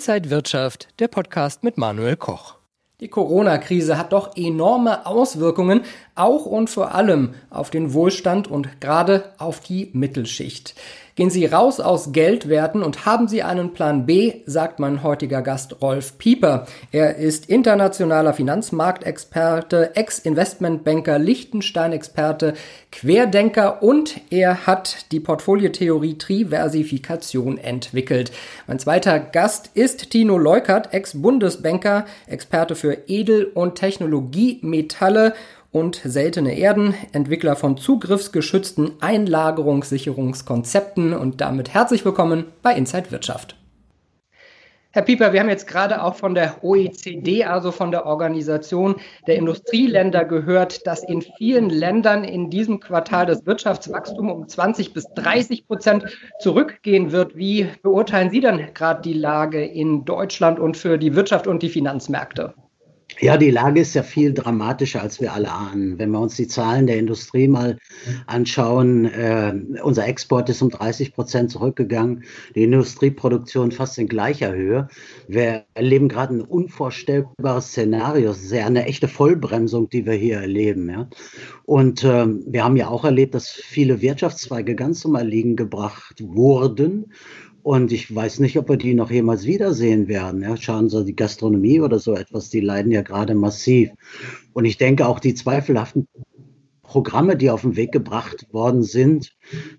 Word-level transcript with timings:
Inside 0.00 0.30
Wirtschaft, 0.30 0.88
der 0.98 1.08
Podcast 1.08 1.62
mit 1.62 1.76
Manuel 1.76 2.16
Koch. 2.16 2.54
Die 3.00 3.08
Corona-Krise 3.08 3.98
hat 3.98 4.14
doch 4.14 4.34
enorme 4.34 5.04
Auswirkungen, 5.04 5.82
auch 6.14 6.46
und 6.46 6.70
vor 6.70 6.94
allem 6.94 7.34
auf 7.50 7.68
den 7.68 7.92
Wohlstand 7.92 8.48
und 8.48 8.80
gerade 8.80 9.34
auf 9.36 9.60
die 9.60 9.90
Mittelschicht. 9.92 10.74
Gehen 11.20 11.28
Sie 11.28 11.44
raus 11.44 11.80
aus 11.80 12.12
Geldwerten 12.12 12.82
und 12.82 13.04
haben 13.04 13.28
Sie 13.28 13.42
einen 13.42 13.74
Plan 13.74 14.06
B, 14.06 14.36
sagt 14.46 14.78
mein 14.78 15.02
heutiger 15.02 15.42
Gast 15.42 15.82
Rolf 15.82 16.16
Pieper. 16.16 16.66
Er 16.92 17.16
ist 17.16 17.50
internationaler 17.50 18.32
Finanzmarktexperte, 18.32 19.96
Ex-Investmentbanker, 19.96 21.18
Liechtenstein-Experte, 21.18 22.54
Querdenker 22.90 23.82
und 23.82 24.18
er 24.30 24.66
hat 24.66 25.12
die 25.12 25.20
Portfoliotheorie 25.20 26.16
Triversifikation 26.16 27.58
entwickelt. 27.58 28.32
Mein 28.66 28.78
zweiter 28.78 29.20
Gast 29.20 29.72
ist 29.74 30.08
Tino 30.08 30.38
Leukert, 30.38 30.94
Ex-Bundesbanker, 30.94 32.06
Experte 32.28 32.74
für 32.74 32.96
Edel- 33.08 33.50
und 33.52 33.74
Technologiemetalle 33.74 35.34
und 35.72 36.00
seltene 36.04 36.56
Erden, 36.58 36.94
Entwickler 37.12 37.56
von 37.56 37.76
zugriffsgeschützten 37.76 39.00
Einlagerungssicherungskonzepten 39.00 41.14
und 41.14 41.40
damit 41.40 41.72
herzlich 41.72 42.04
willkommen 42.04 42.44
bei 42.62 42.74
Inside 42.74 43.10
Wirtschaft. 43.10 43.56
Herr 44.92 45.02
Pieper, 45.02 45.32
wir 45.32 45.38
haben 45.38 45.48
jetzt 45.48 45.68
gerade 45.68 46.02
auch 46.02 46.16
von 46.16 46.34
der 46.34 46.64
OECD, 46.64 47.44
also 47.44 47.70
von 47.70 47.92
der 47.92 48.06
Organisation 48.06 48.96
der 49.28 49.36
Industrieländer 49.36 50.24
gehört, 50.24 50.84
dass 50.84 51.04
in 51.04 51.22
vielen 51.38 51.70
Ländern 51.70 52.24
in 52.24 52.50
diesem 52.50 52.80
Quartal 52.80 53.26
das 53.26 53.46
Wirtschaftswachstum 53.46 54.28
um 54.28 54.48
20 54.48 54.92
bis 54.92 55.04
30 55.14 55.68
Prozent 55.68 56.06
zurückgehen 56.40 57.12
wird. 57.12 57.36
Wie 57.36 57.68
beurteilen 57.84 58.30
Sie 58.30 58.40
denn 58.40 58.74
gerade 58.74 59.02
die 59.02 59.12
Lage 59.12 59.64
in 59.64 60.04
Deutschland 60.04 60.58
und 60.58 60.76
für 60.76 60.98
die 60.98 61.14
Wirtschaft 61.14 61.46
und 61.46 61.62
die 61.62 61.68
Finanzmärkte? 61.68 62.54
Ja, 63.22 63.36
die 63.36 63.50
Lage 63.50 63.82
ist 63.82 63.94
ja 63.94 64.02
viel 64.02 64.32
dramatischer, 64.32 65.02
als 65.02 65.20
wir 65.20 65.34
alle 65.34 65.52
ahnen. 65.52 65.98
Wenn 65.98 66.10
wir 66.10 66.20
uns 66.20 66.36
die 66.36 66.48
Zahlen 66.48 66.86
der 66.86 66.96
Industrie 66.96 67.48
mal 67.48 67.76
anschauen, 68.26 69.04
äh, 69.04 69.52
unser 69.82 70.06
Export 70.06 70.48
ist 70.48 70.62
um 70.62 70.70
30 70.70 71.12
Prozent 71.12 71.50
zurückgegangen, 71.50 72.24
die 72.54 72.62
Industrieproduktion 72.62 73.72
fast 73.72 73.98
in 73.98 74.08
gleicher 74.08 74.54
Höhe. 74.54 74.88
Wir 75.28 75.64
erleben 75.74 76.08
gerade 76.08 76.36
ein 76.36 76.40
unvorstellbares 76.40 77.68
Szenario, 77.68 78.32
sehr 78.32 78.64
eine 78.64 78.86
echte 78.86 79.06
Vollbremsung, 79.06 79.90
die 79.90 80.06
wir 80.06 80.14
hier 80.14 80.38
erleben. 80.38 80.88
Ja? 80.88 81.10
Und 81.66 82.02
äh, 82.02 82.26
wir 82.26 82.64
haben 82.64 82.76
ja 82.76 82.88
auch 82.88 83.04
erlebt, 83.04 83.34
dass 83.34 83.50
viele 83.50 84.00
Wirtschaftszweige 84.00 84.74
ganz 84.74 85.00
zum 85.00 85.14
Erliegen 85.14 85.56
gebracht 85.56 86.22
wurden. 86.22 87.12
Und 87.70 87.92
ich 87.92 88.12
weiß 88.12 88.40
nicht, 88.40 88.58
ob 88.58 88.68
wir 88.68 88.76
die 88.76 88.94
noch 88.94 89.12
jemals 89.12 89.46
wiedersehen 89.46 90.08
werden. 90.08 90.42
Ja, 90.42 90.56
schauen 90.56 90.88
Sie, 90.88 91.04
die 91.04 91.14
Gastronomie 91.14 91.80
oder 91.80 92.00
so 92.00 92.16
etwas, 92.16 92.50
die 92.50 92.58
leiden 92.58 92.90
ja 92.90 93.02
gerade 93.02 93.36
massiv. 93.36 93.90
Und 94.52 94.64
ich 94.64 94.76
denke 94.76 95.06
auch 95.06 95.20
die 95.20 95.34
zweifelhaften 95.34 96.08
Programme, 96.82 97.36
die 97.36 97.48
auf 97.48 97.60
den 97.60 97.76
Weg 97.76 97.92
gebracht 97.92 98.48
worden 98.52 98.82
sind, 98.82 99.36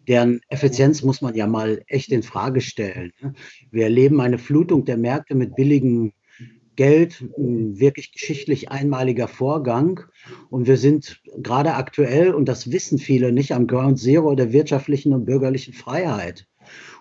deren 0.08 0.39
Effizienz 0.47 1.03
muss 1.03 1.22
man 1.22 1.36
ja 1.36 1.47
mal 1.47 1.84
echt 1.88 2.14
in 2.14 2.23
Frage 2.23 2.62
stellen. 2.62 3.12
Wir 3.72 3.84
erleben 3.84 4.22
eine 4.22 4.38
Flutung 4.38 4.86
der 4.86 4.95
Märkte 4.95 5.36
mit 5.36 5.58
billigem 5.58 6.14
Geld, 6.78 7.25
ein 7.38 7.78
wirklich 7.78 8.14
geschichtlich 8.14 8.72
einmaliger 8.72 9.28
Vorgang. 9.28 10.00
Und 10.50 10.66
wir 10.66 10.78
sind 10.78 11.19
gerade 11.39 11.73
aktuell, 11.73 12.34
und 12.34 12.47
das 12.47 12.72
wissen 12.72 13.00
viele 13.00 13.34
nicht, 13.34 13.52
am 13.52 13.67
Ground 13.67 14.00
Zero 14.00 14.34
der 14.34 14.53
wirtschaftlichen 14.53 15.14
und 15.14 15.25
bürgerlichen 15.25 15.73
Freiheit. 15.73 16.47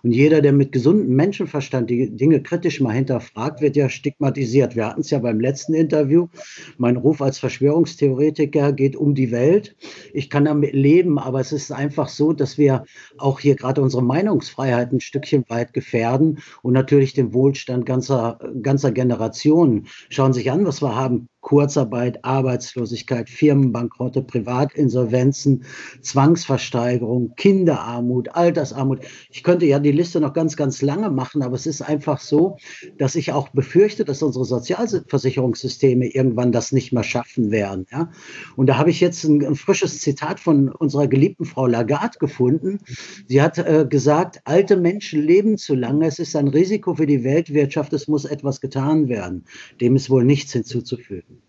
Und 0.02 0.12
jeder, 0.12 0.40
der 0.40 0.52
mit 0.52 0.72
gesundem 0.72 1.14
Menschenverstand 1.16 1.90
die 1.90 2.10
Dinge 2.10 2.42
kritisch 2.42 2.80
mal 2.80 2.92
hinterfragt, 2.92 3.60
wird 3.60 3.76
ja 3.76 3.88
stigmatisiert. 3.88 4.76
Wir 4.76 4.86
hatten 4.86 5.00
es 5.00 5.10
ja 5.10 5.18
beim 5.18 5.40
letzten 5.40 5.74
Interview. 5.74 6.28
Mein 6.78 6.96
Ruf 6.96 7.20
als 7.20 7.38
Verschwörungstheoretiker 7.38 8.72
geht 8.72 8.96
um 8.96 9.14
die 9.14 9.30
Welt. 9.30 9.76
Ich 10.12 10.30
kann 10.30 10.44
damit 10.44 10.72
leben, 10.72 11.18
aber 11.18 11.40
es 11.40 11.52
ist 11.52 11.72
einfach 11.72 12.08
so, 12.08 12.32
dass 12.32 12.58
wir 12.58 12.84
auch 13.18 13.40
hier 13.40 13.56
gerade 13.56 13.82
unsere 13.82 14.02
Meinungsfreiheit 14.02 14.92
ein 14.92 15.00
Stückchen 15.00 15.44
weit 15.48 15.72
gefährden 15.72 16.38
und 16.62 16.72
natürlich 16.72 17.12
den 17.12 17.34
Wohlstand 17.34 17.86
ganzer, 17.86 18.38
ganzer 18.62 18.92
Generationen. 18.92 19.86
Schauen 20.08 20.32
Sie 20.32 20.40
sich 20.40 20.50
an, 20.50 20.64
was 20.64 20.82
wir 20.82 20.94
haben. 20.94 21.28
Kurzarbeit, 21.40 22.24
Arbeitslosigkeit, 22.24 23.30
Firmenbankrotte, 23.30 24.22
Privatinsolvenzen, 24.22 25.64
Zwangsversteigerung, 26.00 27.34
Kinderarmut, 27.36 28.34
Altersarmut. 28.34 29.00
Ich 29.30 29.42
könnte 29.42 29.66
ja 29.66 29.78
die 29.78 29.92
Liste 29.92 30.20
noch 30.20 30.34
ganz, 30.34 30.56
ganz 30.56 30.82
lange 30.82 31.10
machen, 31.10 31.42
aber 31.42 31.56
es 31.56 31.66
ist 31.66 31.82
einfach 31.82 32.20
so, 32.20 32.56
dass 32.98 33.14
ich 33.14 33.32
auch 33.32 33.48
befürchte, 33.48 34.04
dass 34.04 34.22
unsere 34.22 34.44
Sozialversicherungssysteme 34.44 36.06
irgendwann 36.06 36.52
das 36.52 36.72
nicht 36.72 36.92
mehr 36.92 37.04
schaffen 37.04 37.50
werden. 37.50 37.86
Ja? 37.90 38.10
Und 38.56 38.66
da 38.66 38.76
habe 38.76 38.90
ich 38.90 39.00
jetzt 39.00 39.24
ein, 39.24 39.44
ein, 39.44 39.56
frisches 39.56 40.00
Zitat 40.00 40.40
von 40.40 40.68
unserer 40.68 41.08
geliebten 41.08 41.44
Frau 41.44 41.66
Lagarde 41.66 42.18
gefunden. 42.18 42.80
Sie 43.26 43.40
hat 43.40 43.58
äh, 43.58 43.86
gesagt, 43.88 44.40
alte 44.44 44.76
Menschen 44.76 45.22
leben 45.22 45.58
zu 45.58 45.74
lange, 45.74 46.06
es 46.06 46.18
ist 46.18 46.36
ein 46.36 46.48
Risiko 46.48 46.94
für 46.94 47.06
die 47.06 47.24
Weltwirtschaft, 47.24 47.92
es 47.92 48.08
muss 48.08 48.24
etwas 48.24 48.60
getan 48.60 49.08
werden. 49.08 49.44
Dem 49.80 49.96
ist 49.96 50.10
wohl 50.10 50.24
nichts 50.24 50.52
hinzuzufügen. 50.52 51.39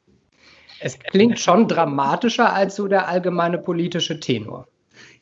Es 0.82 0.98
klingt 0.98 1.40
schon 1.40 1.68
dramatischer 1.68 2.54
als 2.54 2.76
so 2.76 2.88
der 2.88 3.08
allgemeine 3.08 3.60
politische 3.60 4.20
Tenor. 4.20 4.68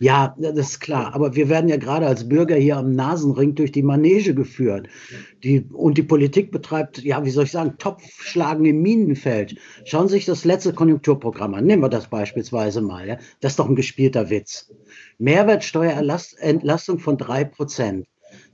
Ja, 0.02 0.34
das 0.38 0.58
ist 0.58 0.80
klar. 0.80 1.14
Aber 1.14 1.36
wir 1.36 1.50
werden 1.50 1.70
ja 1.70 1.76
gerade 1.76 2.08
als 2.08 2.30
Bürger 2.30 2.56
hier 2.56 2.78
am 2.78 2.96
Nasenring 2.96 3.56
durch 3.56 3.74
die 3.74 3.84
Manege 3.84 4.34
geführt. 4.34 4.88
Die, 5.44 5.66
und 5.74 5.98
die 5.98 6.04
Politik 6.04 6.52
betreibt, 6.52 7.04
ja, 7.04 7.26
wie 7.26 7.30
soll 7.30 7.44
ich 7.44 7.52
sagen, 7.52 7.76
Topfschlagen 7.78 8.66
im 8.66 8.82
Minenfeld. 8.82 9.58
Schauen 9.84 10.08
Sie 10.08 10.16
sich 10.16 10.26
das 10.26 10.46
letzte 10.46 10.74
Konjunkturprogramm 10.74 11.54
an. 11.54 11.66
Nehmen 11.66 11.84
wir 11.84 11.90
das 11.90 12.08
beispielsweise 12.08 12.82
mal. 12.82 13.08
Ja. 13.08 13.18
Das 13.42 13.54
ist 13.54 13.60
doch 13.60 13.68
ein 13.68 13.76
gespielter 13.76 14.30
Witz. 14.30 14.72
Mehrwertsteuerentlastung 15.18 17.00
von 17.00 17.18
drei 17.18 17.44
Prozent. 17.44 18.08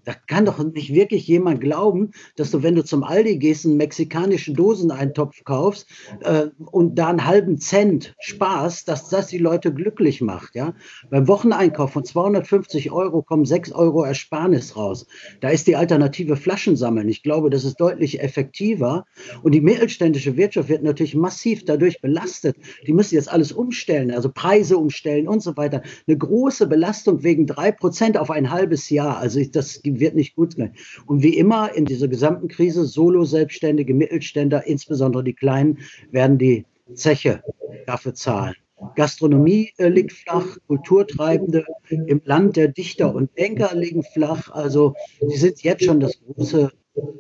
Da 0.05 0.13
kann 0.13 0.45
doch 0.45 0.63
nicht 0.63 0.93
wirklich 0.93 1.27
jemand 1.27 1.61
glauben, 1.61 2.11
dass 2.35 2.51
du, 2.51 2.63
wenn 2.63 2.75
du 2.75 2.83
zum 2.83 3.03
Aldi 3.03 3.37
gehst, 3.37 3.65
einen 3.65 3.77
mexikanischen 3.77 4.55
Doseneintopf 4.55 5.43
kaufst 5.43 5.87
äh, 6.21 6.47
und 6.71 6.95
da 6.95 7.09
einen 7.09 7.25
halben 7.25 7.57
Cent 7.57 8.15
sparst, 8.19 8.87
dass 8.87 9.09
das 9.09 9.27
die 9.27 9.37
Leute 9.37 9.73
glücklich 9.73 10.21
macht. 10.21 10.55
Ja? 10.55 10.73
Beim 11.09 11.27
Wocheneinkauf 11.27 11.91
von 11.91 12.05
250 12.05 12.91
Euro 12.91 13.21
kommen 13.21 13.45
6 13.45 13.71
Euro 13.71 14.03
Ersparnis 14.03 14.77
raus. 14.77 15.07
Da 15.41 15.49
ist 15.49 15.67
die 15.67 15.75
Alternative 15.75 16.35
Flaschensammeln. 16.35 17.09
Ich 17.09 17.23
glaube, 17.23 17.49
das 17.49 17.63
ist 17.63 17.79
deutlich 17.81 18.21
effektiver. 18.21 19.05
Und 19.41 19.53
die 19.53 19.61
mittelständische 19.61 20.37
Wirtschaft 20.37 20.69
wird 20.69 20.83
natürlich 20.83 21.15
massiv 21.15 21.65
dadurch 21.65 22.01
belastet. 22.01 22.55
Die 22.85 22.93
müssen 22.93 23.15
jetzt 23.15 23.31
alles 23.31 23.51
umstellen, 23.51 24.11
also 24.11 24.29
Preise 24.29 24.77
umstellen 24.77 25.27
und 25.27 25.41
so 25.41 25.57
weiter. 25.57 25.81
Eine 26.07 26.17
große 26.17 26.67
Belastung 26.67 27.23
wegen 27.23 27.47
drei 27.47 27.71
Prozent 27.71 28.17
auf 28.17 28.29
ein 28.29 28.51
halbes 28.51 28.89
Jahr. 28.89 29.17
Also 29.17 29.41
das 29.51 29.81
wird 29.99 30.15
nicht 30.15 30.35
gut 30.35 30.53
sein. 30.53 30.73
Und 31.05 31.23
wie 31.23 31.37
immer 31.37 31.73
in 31.73 31.85
dieser 31.85 32.07
gesamten 32.07 32.47
Krise, 32.47 32.85
Solo-Selbstständige, 32.85 33.93
Mittelständler, 33.93 34.65
insbesondere 34.65 35.23
die 35.23 35.33
Kleinen, 35.33 35.79
werden 36.11 36.37
die 36.37 36.65
Zeche 36.93 37.43
dafür 37.85 38.13
zahlen. 38.13 38.55
Gastronomie 38.95 39.71
äh, 39.77 39.87
liegt 39.87 40.11
flach, 40.11 40.57
Kulturtreibende 40.67 41.65
im 41.89 42.21
Land 42.25 42.57
der 42.57 42.67
Dichter 42.67 43.13
und 43.13 43.29
Denker 43.37 43.73
liegen 43.73 44.03
flach. 44.03 44.51
Also 44.51 44.95
sie 45.27 45.37
sind 45.37 45.63
jetzt 45.63 45.85
schon 45.85 45.99
das 45.99 46.19
große 46.19 46.71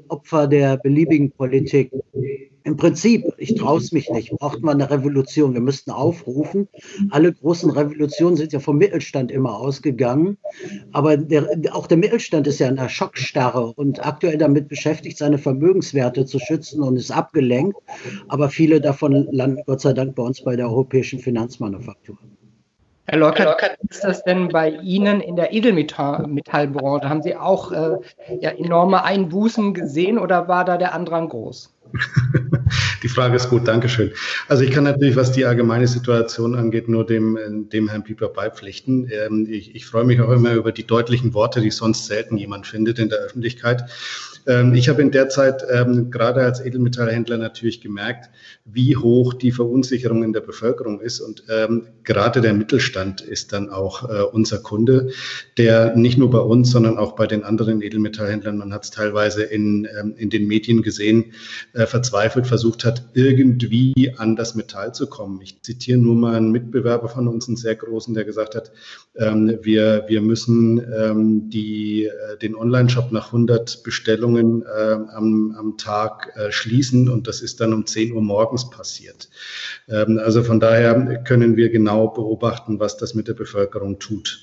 Opfer 0.09 0.47
der 0.47 0.77
beliebigen 0.77 1.31
Politik. 1.31 1.91
Im 2.65 2.77
Prinzip, 2.77 3.23
ich 3.37 3.53
traue 3.53 3.77
es 3.77 3.91
mich 3.91 4.09
nicht, 4.09 4.31
braucht 4.31 4.63
man 4.63 4.81
eine 4.81 4.89
Revolution. 4.89 5.53
Wir 5.53 5.61
müssten 5.61 5.91
aufrufen. 5.91 6.67
Alle 7.11 7.31
großen 7.31 7.69
Revolutionen 7.69 8.37
sind 8.37 8.53
ja 8.53 8.59
vom 8.59 8.79
Mittelstand 8.79 9.31
immer 9.31 9.59
ausgegangen. 9.59 10.37
Aber 10.91 11.15
der, 11.15 11.47
auch 11.73 11.85
der 11.85 11.97
Mittelstand 11.97 12.47
ist 12.47 12.57
ja 12.57 12.67
in 12.67 12.79
einer 12.79 12.89
Schockstarre 12.89 13.71
und 13.75 14.03
aktuell 14.03 14.39
damit 14.39 14.67
beschäftigt, 14.67 15.19
seine 15.19 15.37
Vermögenswerte 15.37 16.25
zu 16.25 16.39
schützen 16.39 16.81
und 16.81 16.97
ist 16.97 17.11
abgelenkt. 17.11 17.77
Aber 18.29 18.49
viele 18.49 18.81
davon 18.81 19.27
landen 19.31 19.61
Gott 19.67 19.81
sei 19.81 19.93
Dank 19.93 20.15
bei 20.15 20.23
uns 20.23 20.43
bei 20.43 20.55
der 20.55 20.67
europäischen 20.67 21.19
Finanzmanufaktur. 21.19 22.17
Herr 23.07 23.19
Lockert, 23.19 23.77
ist 23.87 24.03
das 24.03 24.23
denn 24.23 24.47
bei 24.47 24.69
Ihnen 24.69 25.21
in 25.21 25.35
der 25.35 25.53
Edelmetallbranche? 25.53 27.07
Haben 27.07 27.21
Sie 27.21 27.35
auch 27.35 27.71
äh, 27.71 27.97
ja, 28.41 28.49
enorme 28.49 29.03
Einbußen 29.03 29.73
gesehen 29.75 30.17
oder 30.17 30.47
war 30.47 30.65
da 30.65 30.77
der 30.77 30.93
Andrang 30.93 31.29
groß? 31.29 31.71
Die 33.03 33.09
Frage 33.09 33.35
ist 33.35 33.49
gut, 33.49 33.67
Dankeschön. 33.67 34.11
Also 34.47 34.63
ich 34.63 34.71
kann 34.71 34.85
natürlich, 34.85 35.15
was 35.15 35.31
die 35.31 35.45
allgemeine 35.45 35.87
Situation 35.87 36.55
angeht, 36.55 36.89
nur 36.89 37.05
dem, 37.05 37.69
dem 37.69 37.87
Herrn 37.87 38.03
Pieper 38.03 38.29
beipflichten. 38.29 39.09
Ähm, 39.11 39.47
ich, 39.47 39.75
ich 39.75 39.85
freue 39.85 40.05
mich 40.05 40.19
auch 40.21 40.31
immer 40.31 40.53
über 40.53 40.71
die 40.71 40.87
deutlichen 40.87 41.35
Worte, 41.35 41.61
die 41.61 41.69
sonst 41.69 42.07
selten 42.07 42.37
jemand 42.37 42.65
findet 42.65 42.97
in 42.97 43.09
der 43.09 43.19
Öffentlichkeit. 43.19 43.83
Ähm, 44.47 44.73
ich 44.73 44.89
habe 44.89 45.01
in 45.01 45.11
der 45.11 45.29
Zeit 45.29 45.63
ähm, 45.71 46.11
gerade 46.11 46.41
als 46.41 46.63
Edelmetallhändler 46.63 47.37
natürlich 47.37 47.81
gemerkt, 47.81 48.29
wie 48.65 48.95
hoch 48.95 49.33
die 49.33 49.51
Verunsicherung 49.51 50.23
in 50.23 50.33
der 50.33 50.41
Bevölkerung 50.41 51.01
ist. 51.01 51.19
Und 51.19 51.43
ähm, 51.49 51.87
gerade 52.03 52.41
der 52.41 52.53
Mittelstand 52.53 53.21
ist 53.21 53.53
dann 53.53 53.69
auch 53.69 54.09
äh, 54.09 54.21
unser 54.23 54.59
Kunde, 54.59 55.11
der 55.57 55.95
nicht 55.95 56.17
nur 56.17 56.29
bei 56.29 56.39
uns, 56.39 56.71
sondern 56.71 56.97
auch 56.97 57.13
bei 57.13 57.27
den 57.27 57.43
anderen 57.43 57.81
Edelmetallhändlern, 57.81 58.57
man 58.57 58.73
hat 58.73 58.83
es 58.83 58.91
teilweise 58.91 59.43
in, 59.43 59.85
in 60.17 60.29
den 60.29 60.47
Medien 60.47 60.81
gesehen, 60.81 61.33
äh, 61.73 61.85
verzweifelt 61.85 62.47
versucht 62.47 62.85
hat, 62.85 63.09
irgendwie 63.13 64.13
an 64.17 64.35
das 64.35 64.55
Metall 64.55 64.93
zu 64.93 65.07
kommen. 65.07 65.41
Ich 65.41 65.61
zitiere 65.61 65.97
nur 65.97 66.15
mal 66.15 66.35
einen 66.35 66.51
Mitbewerber 66.51 67.09
von 67.09 67.27
uns, 67.27 67.47
einen 67.47 67.57
sehr 67.57 67.75
großen, 67.75 68.13
der 68.13 68.25
gesagt 68.25 68.55
hat, 68.55 68.71
wir, 69.17 70.05
wir 70.07 70.21
müssen 70.21 71.49
die, 71.49 72.05
äh, 72.05 72.37
den 72.37 72.55
Online-Shop 72.55 73.11
nach 73.11 73.27
100 73.27 73.83
Bestellungen 73.83 74.34
Bestellungen 74.35 74.63
äh, 74.63 75.15
am, 75.15 75.55
am 75.57 75.77
Tag 75.77 76.33
äh, 76.35 76.51
schließen 76.51 77.09
und 77.09 77.27
das 77.27 77.41
ist 77.41 77.61
dann 77.61 77.73
um 77.73 77.85
10 77.85 78.13
Uhr 78.13 78.21
morgens 78.21 78.69
passiert. 78.69 79.29
Ähm, 79.87 80.19
also 80.23 80.43
von 80.43 80.59
daher 80.59 81.23
können 81.23 81.55
wir 81.55 81.69
genau 81.69 82.07
beobachten, 82.07 82.79
was 82.79 82.97
das 82.97 83.13
mit 83.13 83.27
der 83.27 83.33
Bevölkerung 83.33 83.99
tut. 83.99 84.41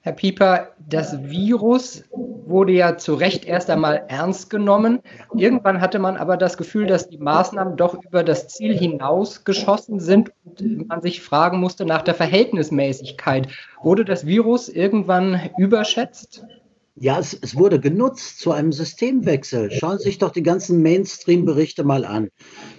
Herr 0.00 0.12
Pieper, 0.12 0.68
das 0.88 1.28
Virus 1.28 2.04
wurde 2.12 2.72
ja 2.72 2.96
zu 2.96 3.14
Recht 3.14 3.44
erst 3.44 3.68
einmal 3.68 4.04
ernst 4.08 4.48
genommen. 4.48 5.00
Irgendwann 5.34 5.80
hatte 5.80 5.98
man 5.98 6.16
aber 6.16 6.36
das 6.36 6.56
Gefühl, 6.56 6.86
dass 6.86 7.10
die 7.10 7.18
Maßnahmen 7.18 7.76
doch 7.76 8.02
über 8.04 8.22
das 8.22 8.48
Ziel 8.48 8.78
hinausgeschossen 8.78 10.00
sind 10.00 10.30
und 10.44 10.88
man 10.88 11.02
sich 11.02 11.20
fragen 11.20 11.58
musste 11.58 11.84
nach 11.84 12.02
der 12.02 12.14
Verhältnismäßigkeit. 12.14 13.48
Wurde 13.82 14.04
das 14.04 14.24
Virus 14.24 14.68
irgendwann 14.68 15.50
überschätzt? 15.58 16.44
Ja, 17.00 17.18
es, 17.20 17.32
es, 17.32 17.54
wurde 17.54 17.78
genutzt 17.78 18.40
zu 18.40 18.50
einem 18.50 18.72
Systemwechsel. 18.72 19.70
Schauen 19.70 19.98
Sie 19.98 20.04
sich 20.04 20.18
doch 20.18 20.32
die 20.32 20.42
ganzen 20.42 20.82
Mainstream-Berichte 20.82 21.84
mal 21.84 22.04
an. 22.04 22.30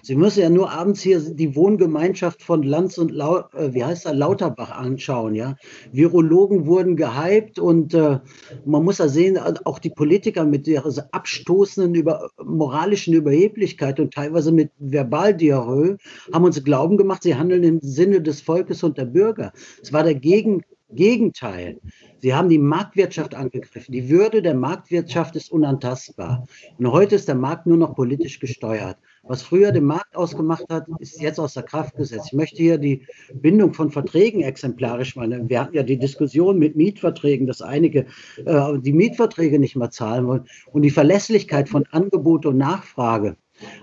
Sie 0.01 0.16
müssen 0.16 0.42
ja 0.42 0.50
nur 0.50 0.71
abends 0.71 1.01
hier 1.01 1.19
die 1.19 1.56
Wohngemeinschaft 1.56 2.44
von 2.44 2.63
Lanz 2.63 2.98
und 2.98 3.12
Lau, 3.12 3.44
äh, 3.54 3.74
wie 3.74 3.83
heißt 3.83 4.06
er, 4.06 4.13
Lauterbach 4.13 4.71
anschauen. 4.71 5.36
Ja, 5.36 5.56
Virologen 5.94 6.66
wurden 6.66 6.98
gehypt 6.98 7.60
und 7.60 7.94
äh, 7.94 8.19
man 8.66 8.83
muss 8.83 8.98
ja 8.98 9.07
sehen, 9.07 9.38
auch 9.38 9.80
die 9.80 9.89
Politiker 9.89 10.44
mit 10.44 10.68
ihrer 10.68 10.92
abstoßenden 11.12 11.95
über, 11.95 12.30
moralischen 12.44 13.13
Überheblichkeit 13.13 14.01
und 14.01 14.13
teilweise 14.13 14.51
mit 14.51 14.71
Verbaldiarrhoe 14.80 15.98
haben 16.33 16.44
uns 16.44 16.62
glauben 16.63 16.98
gemacht, 16.98 17.24
sie 17.24 17.36
handeln 17.36 17.63
im 17.63 17.80
Sinne 17.81 18.21
des 18.21 18.42
Volkes 18.42 18.83
und 18.83 18.98
der 18.98 19.06
Bürger. 19.06 19.54
Es 19.81 19.94
war 19.94 20.04
der 20.04 20.16
Gegen 20.16 20.63
Gegenteil. 20.91 21.80
Sie 22.19 22.33
haben 22.33 22.50
die 22.50 22.57
Marktwirtschaft 22.57 23.36
angegriffen. 23.36 23.91
Die 23.91 24.09
Würde 24.09 24.41
der 24.41 24.56
Marktwirtschaft 24.56 25.36
ist 25.36 25.51
unantastbar. 25.51 26.47
Und 26.77 26.91
heute 26.91 27.15
ist 27.15 27.27
der 27.27 27.36
Markt 27.36 27.68
nur 27.68 27.77
noch 27.77 27.95
politisch 27.95 28.39
gesteuert. 28.39 28.97
Was 29.24 29.41
früher 29.41 29.71
den 29.71 29.86
Markt 29.86 30.15
ausgemacht 30.15 30.65
hat, 30.69 30.88
ist 31.00 31.21
jetzt 31.21 31.39
außer 31.39 31.62
Kraft 31.62 31.95
gesetzt. 31.95 32.27
Ich 32.27 32.33
möchte 32.33 32.57
hier 32.57 32.77
die 32.77 33.06
Bindung 33.33 33.74
von 33.74 33.91
Verträgen 33.91 34.41
exemplarisch 34.41 35.15
meinen. 35.15 35.50
Wir 35.50 35.62
hatten 35.62 35.75
ja 35.75 35.83
die 35.83 36.00
Diskussion 36.00 36.57
mit 36.57 36.75
Mietverträgen, 36.75 37.45
dass 37.45 37.62
einige 37.62 38.07
äh, 38.45 38.80
die 38.80 38.94
Mietverträge 38.94 39.59
nicht 39.59 39.75
mehr 39.75 39.92
zahlen 39.92 40.25
wollen 40.25 40.45
und 40.71 40.81
die 40.81 40.89
Verlässlichkeit 40.89 41.69
von 41.69 41.85
Angebot 41.92 42.45
und 42.45 42.57
Nachfrage. 42.57 43.35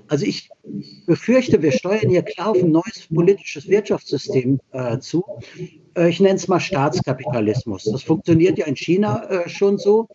Also 0.08 0.24
ich 0.24 0.50
befürchte, 1.06 1.62
wir 1.62 1.72
steuern 1.72 2.08
hier 2.08 2.22
klar 2.22 2.50
auf 2.50 2.62
ein 2.62 2.70
neues 2.70 3.08
politisches 3.12 3.68
Wirtschaftssystem 3.68 4.60
äh, 4.72 4.98
zu. 4.98 5.24
Äh, 5.96 6.10
ich 6.10 6.20
nenne 6.20 6.36
es 6.36 6.48
mal 6.48 6.60
Staatskapitalismus. 6.60 7.84
Das 7.84 8.02
funktioniert 8.02 8.58
ja 8.58 8.66
in 8.66 8.76
China 8.76 9.28
äh, 9.28 9.48
schon 9.48 9.78
so. 9.78 10.08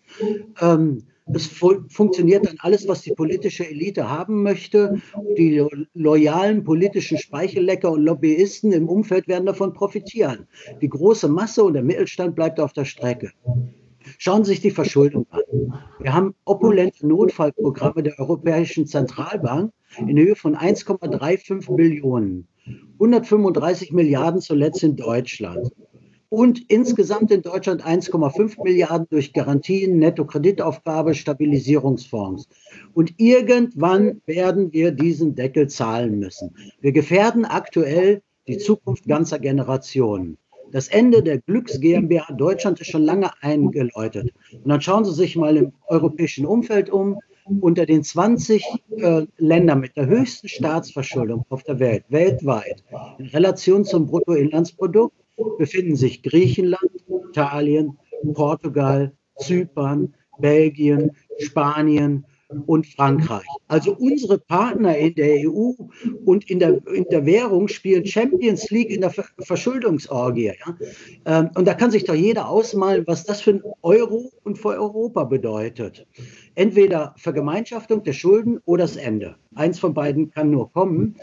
Ähm, 0.60 1.04
es 1.34 1.46
fu 1.46 1.84
funktioniert 1.88 2.46
dann 2.46 2.56
alles, 2.58 2.88
was 2.88 3.02
die 3.02 3.12
politische 3.12 3.68
Elite 3.68 4.10
haben 4.10 4.42
möchte. 4.42 5.00
Die 5.38 5.56
lo 5.56 5.68
loyalen 5.94 6.64
politischen 6.64 7.16
Speichellecker 7.16 7.92
und 7.92 8.02
Lobbyisten 8.02 8.72
im 8.72 8.88
Umfeld 8.88 9.28
werden 9.28 9.46
davon 9.46 9.72
profitieren. 9.72 10.48
Die 10.80 10.88
große 10.88 11.28
Masse 11.28 11.62
und 11.62 11.74
der 11.74 11.84
Mittelstand 11.84 12.34
bleibt 12.34 12.58
auf 12.58 12.72
der 12.72 12.84
Strecke. 12.84 13.30
Schauen 14.18 14.44
Sie 14.44 14.52
sich 14.52 14.60
die 14.60 14.70
Verschuldung 14.70 15.26
an. 15.30 15.40
Wir 16.00 16.12
haben 16.12 16.34
opulente 16.44 17.06
Notfallprogramme 17.06 18.02
der 18.02 18.18
Europäischen 18.18 18.86
Zentralbank 18.86 19.72
in 19.98 20.18
Höhe 20.18 20.36
von 20.36 20.56
1,35 20.56 21.74
Billionen. 21.74 22.48
135 22.94 23.92
Milliarden 23.92 24.40
zuletzt 24.40 24.82
in 24.82 24.96
Deutschland. 24.96 25.70
Und 26.28 26.70
insgesamt 26.70 27.30
in 27.30 27.42
Deutschland 27.42 27.84
1,5 27.84 28.62
Milliarden 28.62 29.06
durch 29.10 29.34
Garantien, 29.34 29.98
Netto-Kreditaufgabe, 29.98 31.14
Stabilisierungsfonds. 31.14 32.48
Und 32.94 33.14
irgendwann 33.18 34.22
werden 34.24 34.72
wir 34.72 34.92
diesen 34.92 35.34
Deckel 35.34 35.68
zahlen 35.68 36.18
müssen. 36.18 36.56
Wir 36.80 36.92
gefährden 36.92 37.44
aktuell 37.44 38.22
die 38.48 38.56
Zukunft 38.56 39.06
ganzer 39.06 39.38
Generationen. 39.38 40.38
Das 40.72 40.88
Ende 40.88 41.22
der 41.22 41.38
Glücks 41.38 41.80
GmbH 41.80 42.32
Deutschland 42.32 42.80
ist 42.80 42.90
schon 42.90 43.02
lange 43.02 43.30
eingeläutet. 43.42 44.32
Und 44.52 44.68
dann 44.68 44.80
schauen 44.80 45.04
Sie 45.04 45.12
sich 45.12 45.36
mal 45.36 45.56
im 45.56 45.72
europäischen 45.86 46.46
Umfeld 46.46 46.88
um. 46.90 47.20
Unter 47.60 47.86
den 47.86 48.04
20 48.04 48.64
äh, 48.98 49.26
Ländern 49.36 49.80
mit 49.80 49.96
der 49.96 50.06
höchsten 50.06 50.48
Staatsverschuldung 50.48 51.44
auf 51.48 51.64
der 51.64 51.80
Welt, 51.80 52.04
weltweit, 52.08 52.84
in 53.18 53.26
Relation 53.26 53.84
zum 53.84 54.06
Bruttoinlandsprodukt, 54.06 55.14
befinden 55.58 55.96
sich 55.96 56.22
Griechenland, 56.22 56.90
Italien, 57.30 57.98
Portugal, 58.32 59.12
Zypern, 59.38 60.14
Belgien, 60.38 61.10
Spanien, 61.38 62.24
und 62.66 62.86
Frankreich. 62.86 63.46
Also 63.68 63.94
unsere 63.98 64.38
Partner 64.38 64.96
in 64.96 65.14
der 65.14 65.48
EU 65.48 65.72
und 66.24 66.48
in 66.50 66.58
der, 66.58 66.86
in 66.88 67.04
der 67.10 67.26
Währung 67.26 67.68
spielen 67.68 68.06
Champions 68.06 68.70
League 68.70 68.90
in 68.90 69.00
der 69.00 69.12
Verschuldungsorgie. 69.38 70.52
Ja? 70.66 70.76
Ähm, 71.24 71.50
und 71.54 71.66
da 71.66 71.74
kann 71.74 71.90
sich 71.90 72.04
doch 72.04 72.14
jeder 72.14 72.48
ausmalen, 72.48 73.04
was 73.06 73.24
das 73.24 73.40
für 73.40 73.52
ein 73.52 73.62
Euro 73.82 74.30
und 74.44 74.58
für 74.58 74.68
Europa 74.68 75.24
bedeutet. 75.24 76.06
Entweder 76.54 77.14
Vergemeinschaftung 77.16 78.02
der 78.02 78.12
Schulden 78.12 78.60
oder 78.64 78.84
das 78.84 78.96
Ende. 78.96 79.36
Eins 79.54 79.78
von 79.78 79.94
beiden 79.94 80.30
kann 80.30 80.50
nur 80.50 80.72
kommen. 80.72 81.16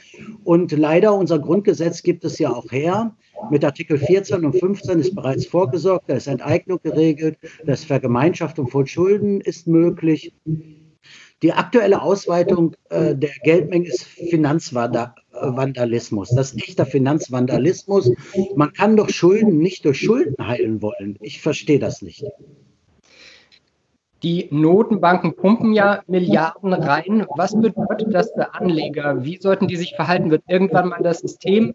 Und 0.43 0.71
leider, 0.71 1.13
unser 1.13 1.39
Grundgesetz 1.39 2.03
gibt 2.03 2.23
es 2.25 2.39
ja 2.39 2.51
auch 2.51 2.71
her. 2.71 3.15
Mit 3.51 3.63
Artikel 3.63 3.97
14 3.97 4.45
und 4.45 4.59
15 4.59 4.99
ist 4.99 5.15
bereits 5.15 5.45
vorgesorgt, 5.45 6.09
da 6.09 6.15
ist 6.15 6.27
Enteignung 6.27 6.79
geregelt, 6.83 7.37
das 7.65 7.83
Vergemeinschaftung 7.83 8.67
von 8.67 8.85
Schulden 8.85 9.41
ist 9.41 9.65
möglich. 9.67 10.33
Die 11.41 11.53
aktuelle 11.53 12.01
Ausweitung 12.01 12.75
äh, 12.89 13.15
der 13.15 13.31
Geldmenge 13.43 13.87
ist 13.87 14.03
Finanzvandalismus. 14.03 16.31
Das 16.31 16.51
ist 16.51 16.67
echter 16.67 16.85
Finanzvandalismus. 16.85 18.11
Man 18.55 18.73
kann 18.73 18.97
doch 18.97 19.07
Schulden 19.09 19.59
nicht 19.59 19.85
durch 19.85 19.99
Schulden 19.99 20.35
heilen 20.45 20.81
wollen. 20.81 21.17
Ich 21.21 21.41
verstehe 21.41 21.79
das 21.79 22.01
nicht. 22.01 22.25
Die 24.21 24.49
Notenbanken 24.51 25.33
pumpen 25.33 25.71
ja 25.71 26.03
Milliarden 26.07 26.73
rein. 26.73 27.25
Was 27.37 27.53
bedeutet 27.53 28.13
das 28.13 28.33
für 28.33 28.53
Anleger? 28.53 29.23
Wie 29.23 29.39
sollten 29.39 29.69
die 29.69 29.77
sich 29.77 29.95
verhalten? 29.95 30.29
Wird 30.29 30.43
irgendwann 30.49 30.89
mal 30.89 31.01
das 31.01 31.19
System 31.19 31.73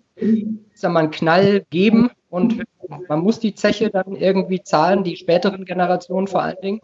sagen 0.74 0.94
wir, 0.94 1.00
einen 1.00 1.10
Knall 1.10 1.64
geben 1.70 2.10
und 2.28 2.62
man 3.08 3.20
muss 3.20 3.40
die 3.40 3.54
Zeche 3.54 3.88
dann 3.88 4.14
irgendwie 4.14 4.62
zahlen, 4.62 5.04
die 5.04 5.16
späteren 5.16 5.64
Generationen 5.64 6.26
vor 6.26 6.42
allen 6.42 6.60
Dingen? 6.62 6.80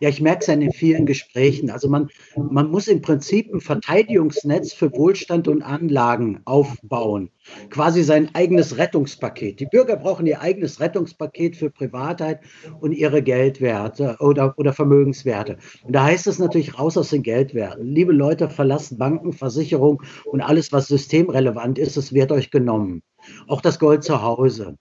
Ja, 0.00 0.08
ich 0.08 0.20
merke 0.20 0.40
es 0.40 0.46
ja 0.46 0.54
in 0.54 0.72
vielen 0.72 1.06
Gesprächen. 1.06 1.70
Also 1.70 1.88
man, 1.88 2.08
man 2.36 2.70
muss 2.70 2.88
im 2.88 3.02
Prinzip 3.02 3.52
ein 3.52 3.60
Verteidigungsnetz 3.60 4.72
für 4.72 4.92
Wohlstand 4.92 5.48
und 5.48 5.62
Anlagen 5.62 6.40
aufbauen. 6.44 7.30
Quasi 7.70 8.02
sein 8.02 8.34
eigenes 8.34 8.78
Rettungspaket. 8.78 9.60
Die 9.60 9.66
Bürger 9.66 9.96
brauchen 9.96 10.26
ihr 10.26 10.40
eigenes 10.40 10.80
Rettungspaket 10.80 11.56
für 11.56 11.70
Privatheit 11.70 12.40
und 12.80 12.92
ihre 12.92 13.22
Geldwerte 13.22 14.16
oder, 14.20 14.54
oder 14.56 14.72
Vermögenswerte. 14.72 15.58
Und 15.82 15.94
da 15.94 16.04
heißt 16.04 16.26
es 16.26 16.38
natürlich 16.38 16.78
raus 16.78 16.96
aus 16.96 17.10
den 17.10 17.22
Geldwerten. 17.22 17.86
Liebe 17.86 18.12
Leute, 18.12 18.48
verlasst 18.48 18.98
Banken, 18.98 19.32
Versicherung 19.32 20.02
und 20.24 20.40
alles, 20.40 20.72
was 20.72 20.88
systemrelevant 20.88 21.78
ist, 21.78 21.96
es 21.96 22.12
wird 22.12 22.32
euch 22.32 22.50
genommen. 22.50 23.02
Auch 23.46 23.60
das 23.60 23.78
Gold 23.78 24.04
zu 24.04 24.22
Hause. 24.22 24.76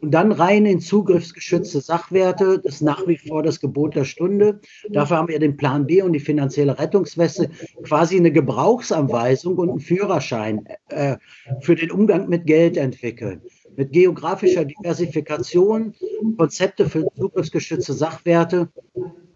Und 0.00 0.12
dann 0.12 0.32
rein 0.32 0.66
in 0.66 0.80
zugriffsgeschützte 0.80 1.80
Sachwerte, 1.80 2.58
das 2.58 2.76
ist 2.76 2.82
nach 2.82 3.06
wie 3.06 3.16
vor 3.16 3.42
das 3.42 3.60
Gebot 3.60 3.94
der 3.94 4.04
Stunde. 4.04 4.60
Dafür 4.88 5.18
haben 5.18 5.28
wir 5.28 5.38
den 5.38 5.56
Plan 5.56 5.86
B 5.86 6.02
und 6.02 6.12
die 6.12 6.20
finanzielle 6.20 6.78
Rettungsweste, 6.78 7.50
quasi 7.84 8.16
eine 8.16 8.32
Gebrauchsanweisung 8.32 9.56
und 9.58 9.70
einen 9.70 9.80
Führerschein 9.80 10.64
äh, 10.88 11.16
für 11.60 11.76
den 11.76 11.92
Umgang 11.92 12.28
mit 12.28 12.46
Geld 12.46 12.76
entwickeln. 12.76 13.42
Mit 13.76 13.92
geografischer 13.92 14.64
Diversifikation, 14.64 15.94
Konzepte 16.36 16.88
für 16.88 17.06
zugriffsgeschützte 17.16 17.92
Sachwerte 17.92 18.68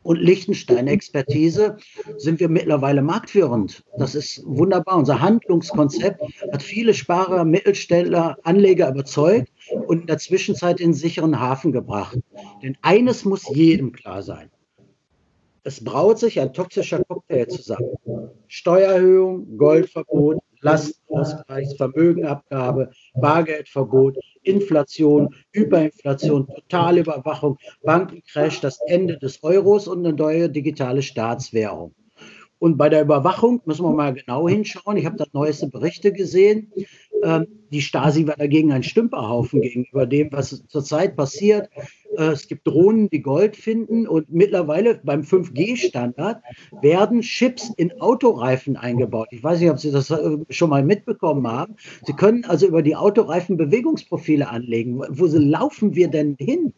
und 0.04 0.20
Liechtenstein-Expertise 0.20 1.78
sind 2.18 2.38
wir 2.38 2.49
mittlerweile 2.49 3.02
marktführend. 3.02 3.82
Das 3.99 4.14
ist 4.14 4.42
wunderbar. 4.46 4.99
Unser 4.99 5.20
Handlungskonzept 5.20 6.20
hat 6.52 6.62
viele 6.62 6.94
Sparer, 6.94 7.44
Mittelständler, 7.44 8.37
Anleger 8.44 8.90
überzeugt 8.90 9.50
und 9.87 10.02
in 10.02 10.06
der 10.06 10.18
Zwischenzeit 10.18 10.78
in 10.78 10.94
sicheren 10.94 11.40
Hafen 11.40 11.73
gebracht. 11.73 12.18
Denn 12.62 12.76
eines 12.82 13.25
muss 13.25 13.49
jedem 13.52 13.92
klar 13.92 14.23
sein. 14.23 14.50
Es 15.62 15.82
braut 15.82 16.18
sich 16.18 16.38
ein 16.38 16.52
toxischer 16.52 17.02
Cocktail 17.04 17.46
zusammen. 17.46 17.96
Steuererhöhung, 18.46 19.56
Goldverbot, 19.56 20.38
Lastenausgleich, 20.64 21.76
Vermögenabgabe, 21.76 22.90
Bargeldverbot, 23.14 24.16
Inflation, 24.42 25.35
Hyperinflation, 25.52 26.49
Totalüberwachung, 26.49 27.59
Bankencrash, 27.83 28.61
das 28.61 28.80
Ende 28.87 29.18
des 29.18 29.42
Euros 29.42 29.87
und 29.87 30.04
eine 30.04 30.16
neue 30.16 30.49
digitale 30.49 31.02
Staatswährung. 31.02 31.94
Und 32.59 32.78
bei 32.78 32.88
der 32.88 33.02
Überwachung 33.02 33.61
müssen 33.66 33.85
wir 33.85 33.92
mal 33.92 34.14
genau 34.14 34.49
hinschauen. 34.49 34.97
Ich 34.97 35.04
habe 35.04 35.16
da 35.16 35.26
neueste 35.35 35.68
Berichte 35.68 36.12
gesehen. 36.12 36.73
Ähm, 37.23 37.47
die 37.71 37.83
Stasi 37.83 38.26
war 38.26 38.37
dagegen 38.37 38.73
ein 38.73 38.83
Stümperhaufen 38.83 39.61
gegenüber 39.61 40.06
dem, 40.06 40.30
was 40.33 40.64
zurzeit 40.68 41.16
passiert. 41.16 41.68
Äh, 42.16 42.26
es 42.26 42.47
gibt 42.47 42.66
Drohnen, 42.66 43.11
die 43.11 43.23
Gold 43.23 43.56
finden 43.56 44.06
und 44.06 44.30
mittlerweile 44.30 45.00
beim 45.02 45.23
5G-Standard 45.23 46.42
werden 46.83 47.21
Chips 47.23 47.73
in 47.76 48.00
Autoreifen 48.00 48.76
eingebaut. 48.76 49.28
Ich 49.30 49.42
weiß 49.42 49.61
nicht, 49.61 49.71
ob 49.71 49.78
Sie 49.78 49.90
das 49.90 50.11
äh, 50.11 50.38
schon 50.50 50.71
mal 50.71 50.85
mitbekommen 50.85 51.47
haben. 51.47 51.76
Sie 52.04 52.12
können 52.12 52.44
also 52.44 52.66
über 52.66 52.83
die 52.83 52.97
Autoreifen 52.97 53.56
Bewegungsprofile 53.56 54.49
anlegen. 54.49 55.00
Wo 55.09 55.26
laufen 55.26 55.94
wir 55.94 56.09
denn 56.09 56.37
hin? 56.38 56.75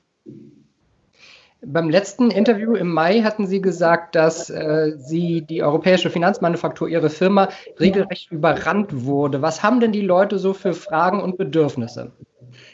Beim 1.68 1.90
letzten 1.90 2.30
Interview 2.30 2.76
im 2.76 2.92
Mai 2.92 3.22
hatten 3.22 3.48
Sie 3.48 3.60
gesagt, 3.60 4.14
dass 4.14 4.48
äh, 4.50 4.92
Sie 4.96 5.42
die 5.42 5.64
europäische 5.64 6.10
Finanzmanufaktur, 6.10 6.88
Ihre 6.88 7.10
Firma, 7.10 7.48
regelrecht 7.80 8.30
überrannt 8.30 9.04
wurde. 9.04 9.42
Was 9.42 9.64
haben 9.64 9.80
denn 9.80 9.90
die 9.90 10.00
Leute 10.00 10.38
so 10.38 10.52
für 10.52 10.74
Fragen 10.74 11.20
und 11.20 11.38
Bedürfnisse? 11.38 12.12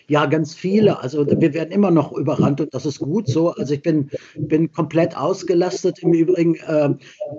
Ja, 0.09 0.27
ganz 0.27 0.55
viele. 0.55 1.01
Also 1.01 1.27
wir 1.27 1.55
werden 1.55 1.71
immer 1.71 1.91
noch 1.91 2.13
überrannt 2.13 2.61
und 2.61 2.75
das 2.75 2.85
ist 2.85 2.99
gut 2.99 3.29
so. 3.29 3.51
Also 3.51 3.75
ich 3.75 3.83
bin, 3.83 4.11
bin 4.37 4.71
komplett 4.73 5.17
ausgelastet. 5.17 6.01
Im 6.01 6.13
Übrigen 6.13 6.57
äh, 6.57 6.91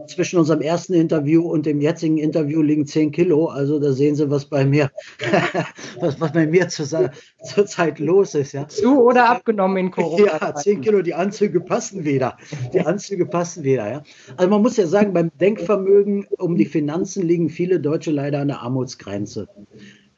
zwischen 0.07 0.39
unserem 0.39 0.61
ersten 0.61 0.93
Interview 0.93 1.43
und 1.43 1.65
dem 1.65 1.81
jetzigen 1.81 2.17
Interview 2.17 2.61
liegen 2.61 2.85
10 2.85 3.11
Kilo. 3.11 3.47
Also 3.47 3.79
da 3.79 3.91
sehen 3.91 4.15
Sie, 4.15 4.29
was 4.29 4.45
bei 4.45 4.65
mir, 4.65 4.91
was, 5.99 6.19
was 6.19 6.31
bei 6.31 6.47
mir 6.47 6.67
zur, 6.69 7.11
zurzeit 7.43 7.99
los 7.99 8.33
ist. 8.35 8.53
Ja. 8.53 8.67
Zu 8.67 9.01
oder 9.01 9.29
abgenommen 9.29 9.77
in 9.77 9.91
Corona? 9.91 10.25
Ja, 10.25 10.55
10 10.55 10.81
Kilo, 10.81 11.01
die 11.01 11.13
Anzüge 11.13 11.61
passen 11.61 12.05
wieder. 12.05 12.37
Die 12.73 12.81
Anzüge 12.81 13.25
passen 13.25 13.63
wieder. 13.63 13.89
Ja. 13.89 14.03
Also 14.37 14.49
man 14.49 14.61
muss 14.61 14.77
ja 14.77 14.87
sagen, 14.87 15.13
beim 15.13 15.31
Denkvermögen 15.39 16.25
um 16.37 16.55
die 16.55 16.65
Finanzen 16.65 17.27
liegen 17.27 17.49
viele 17.49 17.79
Deutsche 17.79 18.11
leider 18.11 18.39
an 18.39 18.47
der 18.47 18.61
Armutsgrenze. 18.61 19.47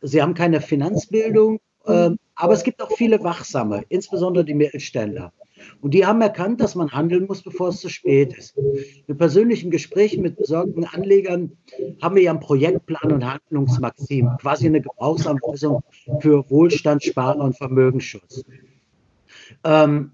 Sie 0.01 0.21
haben 0.21 0.35
keine 0.35 0.61
Finanzbildung, 0.61 1.59
ähm, 1.87 2.17
aber 2.35 2.53
es 2.53 2.63
gibt 2.63 2.81
auch 2.81 2.91
viele 2.91 3.23
Wachsame, 3.23 3.83
insbesondere 3.89 4.43
die 4.43 4.53
Mittelständler. 4.53 5.31
Und 5.81 5.93
die 5.93 6.05
haben 6.05 6.21
erkannt, 6.21 6.59
dass 6.59 6.75
man 6.75 6.91
handeln 6.91 7.25
muss, 7.27 7.41
bevor 7.41 7.69
es 7.69 7.79
zu 7.79 7.89
spät 7.89 8.37
ist. 8.37 8.57
In 9.07 9.17
persönlichen 9.17 9.71
Gesprächen 9.71 10.21
mit 10.21 10.35
besorgten 10.35 10.83
Anlegern 10.83 11.51
haben 12.01 12.15
wir 12.15 12.23
ja 12.23 12.31
einen 12.31 12.41
Projektplan 12.41 13.13
und 13.13 13.25
Handlungsmaxim, 13.25 14.29
quasi 14.41 14.67
eine 14.67 14.81
Gebrauchsanweisung 14.81 15.81
für 16.19 16.49
Wohlstand, 16.49 17.03
Sparer 17.03 17.39
und 17.39 17.57
Vermögensschutz. 17.57 18.43
Ähm, 19.63 20.11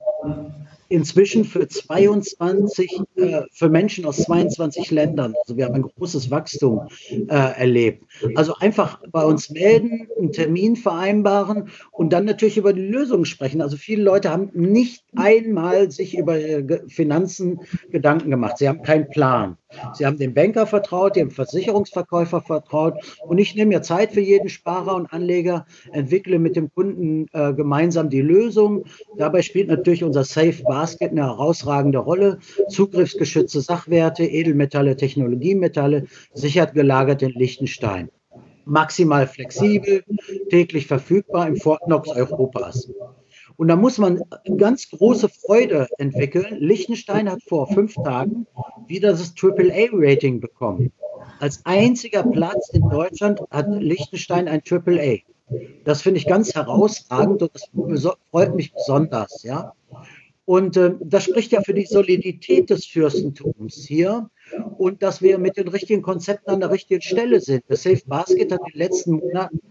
inzwischen 0.91 1.45
für 1.45 1.67
22, 1.67 2.99
äh, 3.15 3.41
für 3.51 3.69
Menschen 3.69 4.05
aus 4.05 4.17
22 4.17 4.91
Ländern. 4.91 5.33
Also 5.41 5.55
wir 5.55 5.65
haben 5.65 5.75
ein 5.75 5.83
großes 5.83 6.29
Wachstum 6.29 6.87
äh, 7.09 7.25
erlebt. 7.27 8.03
Also 8.35 8.55
einfach 8.59 8.99
bei 9.09 9.23
uns 9.23 9.49
melden, 9.49 10.07
einen 10.17 10.31
Termin 10.31 10.75
vereinbaren 10.75 11.69
und 11.91 12.11
dann 12.11 12.25
natürlich 12.25 12.57
über 12.57 12.73
die 12.73 12.81
Lösung 12.81 13.25
sprechen. 13.25 13.61
Also 13.61 13.77
viele 13.77 14.03
Leute 14.03 14.29
haben 14.29 14.49
nicht 14.53 15.05
einmal 15.15 15.91
sich 15.91 16.17
über 16.17 16.37
Finanzen 16.87 17.61
Gedanken 17.89 18.29
gemacht. 18.29 18.57
Sie 18.57 18.67
haben 18.67 18.83
keinen 18.83 19.09
Plan. 19.09 19.57
Sie 19.93 20.05
haben 20.05 20.17
dem 20.17 20.33
Banker 20.33 20.67
vertraut, 20.67 21.15
dem 21.15 21.31
Versicherungsverkäufer 21.31 22.41
vertraut 22.41 22.95
und 23.25 23.37
ich 23.37 23.55
nehme 23.55 23.69
mir 23.69 23.81
Zeit 23.81 24.11
für 24.11 24.19
jeden 24.19 24.49
Sparer 24.49 24.95
und 24.95 25.11
Anleger, 25.13 25.65
entwickle 25.93 26.39
mit 26.39 26.55
dem 26.55 26.73
Kunden 26.73 27.27
äh, 27.31 27.53
gemeinsam 27.53 28.09
die 28.09 28.21
Lösung. 28.21 28.85
Dabei 29.17 29.41
spielt 29.41 29.69
natürlich 29.69 30.03
unser 30.03 30.23
Safe 30.23 30.61
Basket 30.81 31.11
eine 31.11 31.27
herausragende 31.27 31.99
Rolle. 31.99 32.39
Zugriffsgeschützte 32.67 33.61
Sachwerte, 33.61 34.23
Edelmetalle, 34.23 34.95
Technologiemetalle, 34.95 36.05
sichert 36.33 36.73
gelagert 36.73 37.21
in 37.21 37.29
Liechtenstein. 37.29 38.09
Maximal 38.65 39.27
flexibel, 39.27 40.03
täglich 40.49 40.87
verfügbar 40.87 41.47
im 41.47 41.57
Fort 41.57 41.83
Knox 41.85 42.09
Europas. 42.09 42.91
Und 43.57 43.67
da 43.67 43.75
muss 43.75 43.99
man 43.99 44.23
ganz 44.57 44.89
große 44.89 45.29
Freude 45.29 45.87
entwickeln. 45.99 46.57
Liechtenstein 46.57 47.29
hat 47.29 47.43
vor 47.47 47.67
fünf 47.67 47.93
Tagen 47.93 48.47
wieder 48.87 49.11
das 49.11 49.35
AAA-Rating 49.39 50.39
bekommen. 50.39 50.91
Als 51.39 51.63
einziger 51.63 52.23
Platz 52.23 52.69
in 52.73 52.89
Deutschland 52.89 53.39
hat 53.51 53.67
Liechtenstein 53.69 54.47
ein 54.47 54.63
AAA. 54.67 55.17
Das 55.83 56.01
finde 56.01 56.19
ich 56.19 56.25
ganz 56.25 56.55
herausragend 56.55 57.43
und 57.43 57.51
das 57.53 57.69
freut 58.31 58.55
mich 58.55 58.73
besonders, 58.73 59.43
ja. 59.43 59.73
Und 60.51 60.75
äh, 60.75 60.95
das 60.99 61.23
spricht 61.23 61.53
ja 61.53 61.61
für 61.61 61.73
die 61.73 61.85
Solidität 61.85 62.69
des 62.69 62.85
Fürstentums 62.85 63.85
hier 63.87 64.29
und 64.77 65.01
dass 65.01 65.21
wir 65.21 65.37
mit 65.37 65.55
den 65.55 65.69
richtigen 65.69 66.01
Konzepten 66.01 66.49
an 66.49 66.59
der 66.59 66.71
richtigen 66.71 67.01
Stelle 67.01 67.39
sind. 67.39 67.63
Das 67.69 67.83
Safe 67.83 68.01
Basket 68.05 68.51
hat 68.51 68.59
in 68.59 68.73
den 68.73 68.79
letzten 68.79 69.11
Monaten 69.13 69.61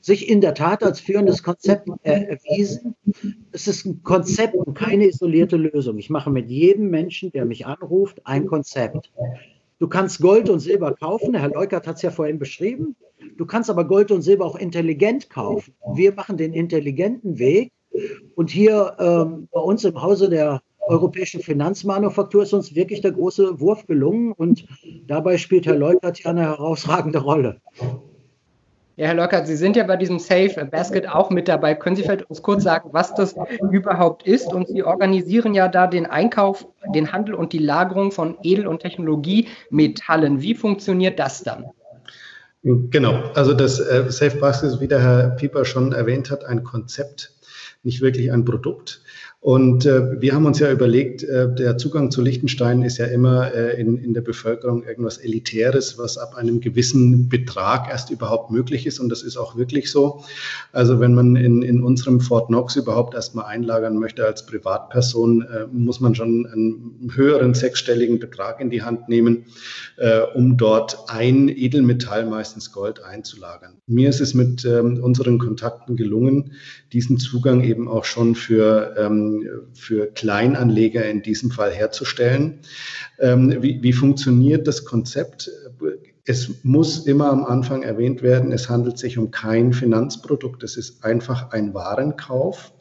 sich 0.00 0.28
in 0.28 0.40
der 0.40 0.54
Tat 0.54 0.82
als 0.82 0.98
führendes 0.98 1.44
Konzept 1.44 1.88
äh, 2.02 2.24
erwiesen. 2.24 2.96
Es 3.52 3.68
ist 3.68 3.86
ein 3.86 4.02
Konzept 4.02 4.56
und 4.56 4.74
keine 4.74 5.06
isolierte 5.06 5.56
Lösung. 5.56 5.98
Ich 5.98 6.10
mache 6.10 6.30
mit 6.30 6.50
jedem 6.50 6.90
Menschen, 6.90 7.30
der 7.30 7.44
mich 7.44 7.64
anruft, 7.64 8.20
ein 8.24 8.46
Konzept. 8.46 9.12
Du 9.78 9.86
kannst 9.86 10.20
Gold 10.20 10.50
und 10.50 10.58
Silber 10.58 10.94
kaufen. 10.94 11.36
Herr 11.36 11.50
Leukert 11.50 11.86
hat 11.86 11.94
es 11.94 12.02
ja 12.02 12.10
vorhin 12.10 12.40
beschrieben. 12.40 12.96
Du 13.36 13.46
kannst 13.46 13.70
aber 13.70 13.86
Gold 13.86 14.10
und 14.10 14.22
Silber 14.22 14.46
auch 14.46 14.56
intelligent 14.56 15.30
kaufen. 15.30 15.74
Wir 15.94 16.12
machen 16.12 16.36
den 16.36 16.52
intelligenten 16.52 17.38
Weg. 17.38 17.70
Und 18.34 18.50
hier 18.50 18.96
ähm, 18.98 19.48
bei 19.52 19.60
uns 19.60 19.84
im 19.84 20.00
Hause 20.00 20.28
der 20.28 20.62
europäischen 20.86 21.40
Finanzmanufaktur 21.40 22.42
ist 22.42 22.52
uns 22.52 22.74
wirklich 22.74 23.00
der 23.00 23.12
große 23.12 23.60
Wurf 23.60 23.86
gelungen. 23.86 24.32
Und 24.32 24.66
dabei 25.06 25.38
spielt 25.38 25.66
Herr 25.66 25.76
Leukert 25.76 26.20
ja 26.20 26.30
eine 26.30 26.42
herausragende 26.42 27.18
Rolle. 27.18 27.60
Ja, 28.96 29.08
Herr 29.08 29.14
Lockert, 29.14 29.48
Sie 29.48 29.56
sind 29.56 29.74
ja 29.74 29.82
bei 29.82 29.96
diesem 29.96 30.20
Safe 30.20 30.68
Basket 30.70 31.08
auch 31.08 31.28
mit 31.30 31.48
dabei. 31.48 31.74
Können 31.74 31.96
Sie 31.96 32.02
vielleicht 32.02 32.30
uns 32.30 32.42
kurz 32.42 32.62
sagen, 32.62 32.90
was 32.92 33.12
das 33.14 33.34
überhaupt 33.72 34.24
ist? 34.24 34.52
Und 34.52 34.68
Sie 34.68 34.84
organisieren 34.84 35.52
ja 35.52 35.66
da 35.66 35.88
den 35.88 36.06
Einkauf, 36.06 36.64
den 36.94 37.10
Handel 37.12 37.34
und 37.34 37.52
die 37.52 37.58
Lagerung 37.58 38.12
von 38.12 38.36
Edel- 38.44 38.68
und 38.68 38.82
Technologiemetallen. 38.82 40.42
Wie 40.42 40.54
funktioniert 40.54 41.18
das 41.18 41.42
dann? 41.42 41.64
Genau, 42.62 43.20
also 43.34 43.52
das 43.52 43.80
äh, 43.80 44.04
Safe 44.10 44.38
Basket 44.38 44.70
ist, 44.70 44.80
wie 44.80 44.88
der 44.88 45.02
Herr 45.02 45.30
Pieper 45.30 45.64
schon 45.64 45.92
erwähnt 45.92 46.30
hat, 46.30 46.44
ein 46.44 46.62
Konzept, 46.62 47.33
nicht 47.84 48.00
wirklich 48.00 48.32
ein 48.32 48.44
Produkt. 48.44 49.02
Und 49.44 49.84
äh, 49.84 50.22
wir 50.22 50.32
haben 50.32 50.46
uns 50.46 50.58
ja 50.58 50.72
überlegt, 50.72 51.22
äh, 51.22 51.54
der 51.54 51.76
Zugang 51.76 52.10
zu 52.10 52.22
Liechtenstein 52.22 52.80
ist 52.80 52.96
ja 52.96 53.04
immer 53.04 53.52
äh, 53.52 53.78
in, 53.78 53.98
in 53.98 54.14
der 54.14 54.22
Bevölkerung 54.22 54.84
irgendwas 54.84 55.18
Elitäres, 55.18 55.98
was 55.98 56.16
ab 56.16 56.34
einem 56.34 56.62
gewissen 56.62 57.28
Betrag 57.28 57.90
erst 57.90 58.08
überhaupt 58.08 58.50
möglich 58.50 58.86
ist. 58.86 59.00
Und 59.00 59.10
das 59.10 59.22
ist 59.22 59.36
auch 59.36 59.54
wirklich 59.54 59.90
so. 59.90 60.24
Also 60.72 60.98
wenn 60.98 61.12
man 61.12 61.36
in, 61.36 61.60
in 61.60 61.82
unserem 61.82 62.20
Fort 62.20 62.46
Knox 62.46 62.76
überhaupt 62.76 63.12
erstmal 63.12 63.44
einlagern 63.44 63.98
möchte 63.98 64.24
als 64.24 64.46
Privatperson, 64.46 65.42
äh, 65.42 65.66
muss 65.70 66.00
man 66.00 66.14
schon 66.14 66.46
einen 66.46 67.12
höheren 67.14 67.52
sechsstelligen 67.52 68.20
Betrag 68.20 68.62
in 68.62 68.70
die 68.70 68.80
Hand 68.80 69.10
nehmen, 69.10 69.44
äh, 69.98 70.20
um 70.20 70.56
dort 70.56 71.10
ein 71.10 71.50
Edelmetall, 71.50 72.24
meistens 72.24 72.72
Gold, 72.72 73.04
einzulagern. 73.04 73.76
Mir 73.86 74.08
ist 74.08 74.22
es 74.22 74.32
mit 74.32 74.64
ähm, 74.64 75.04
unseren 75.04 75.38
Kontakten 75.38 75.96
gelungen, 75.96 76.52
diesen 76.94 77.18
Zugang 77.18 77.62
eben 77.62 77.88
auch 77.88 78.06
schon 78.06 78.36
für 78.36 78.94
ähm, 78.96 79.33
für 79.72 80.06
Kleinanleger 80.06 81.04
in 81.04 81.22
diesem 81.22 81.50
Fall 81.50 81.72
herzustellen. 81.72 82.60
Ähm, 83.18 83.62
wie, 83.62 83.82
wie 83.82 83.92
funktioniert 83.92 84.66
das 84.66 84.84
Konzept? 84.84 85.50
Es 86.26 86.64
muss 86.64 87.06
immer 87.06 87.30
am 87.30 87.44
Anfang 87.44 87.82
erwähnt 87.82 88.22
werden, 88.22 88.50
es 88.50 88.70
handelt 88.70 88.96
sich 88.96 89.18
um 89.18 89.30
kein 89.30 89.74
Finanzprodukt, 89.74 90.62
es 90.62 90.78
ist 90.78 91.04
einfach 91.04 91.50
ein 91.50 91.74
Warenkauf, 91.74 92.72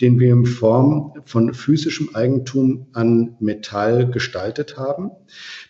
den 0.00 0.20
wir 0.20 0.32
in 0.32 0.46
Form 0.46 1.12
von 1.24 1.52
physischem 1.52 2.14
Eigentum 2.14 2.86
an 2.92 3.36
Metall 3.40 4.08
gestaltet 4.08 4.76
haben. 4.76 5.10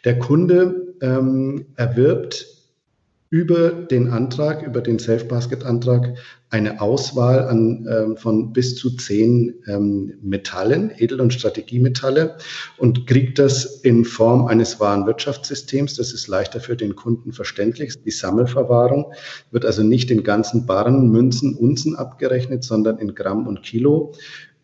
Der 0.05 0.19
Kunde 0.19 0.95
ähm, 1.01 1.67
erwirbt 1.77 2.62
über 3.33 3.71
den 3.71 4.11
Antrag, 4.11 4.63
über 4.63 4.83
den 4.83 4.99
Safe 4.99 5.25
Basket 5.25 5.65
Antrag 5.65 6.19
eine 6.51 6.83
Auswahl 6.83 7.49
an, 7.49 7.89
ähm, 7.91 8.17
von 8.19 8.53
bis 8.53 8.77
zu 8.77 8.95
zehn 8.95 9.55
ähm, 9.67 10.13
Metallen, 10.21 10.93
Edel- 10.99 11.23
und 11.23 11.33
Strategiemetalle 11.33 12.37
und 12.77 13.07
kriegt 13.07 13.39
das 13.39 13.65
in 13.65 14.05
Form 14.05 14.45
eines 14.49 14.81
Warenwirtschaftssystems. 14.81 15.95
Das 15.95 16.13
ist 16.13 16.29
leichter 16.29 16.61
für 16.61 16.77
den 16.77 16.95
Kunden 16.95 17.33
verständlich. 17.33 18.03
Die 18.03 18.11
Sammelverwahrung 18.11 19.15
wird 19.51 19.65
also 19.65 19.83
nicht 19.83 20.11
in 20.11 20.25
ganzen 20.25 20.67
Barren, 20.67 21.11
Münzen, 21.11 21.57
Unzen 21.57 21.97
abgerechnet, 21.97 22.65
sondern 22.65 22.99
in 22.99 23.15
Gramm 23.15 23.47
und 23.47 23.63
Kilo 23.63 24.13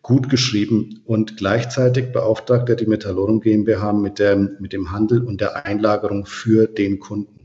gut 0.03 0.29
geschrieben 0.29 1.01
und 1.05 1.37
gleichzeitig 1.37 2.11
beauftragt 2.11 2.69
er 2.69 2.75
die 2.75 2.85
Metallorum 2.85 3.41
GmbH 3.41 3.93
mit, 3.93 4.19
der, 4.19 4.35
mit 4.35 4.73
dem 4.73 4.91
Handel 4.91 5.23
und 5.23 5.41
der 5.41 5.65
Einlagerung 5.65 6.27
für 6.27 6.67
den 6.67 6.99
Kunden. 6.99 7.38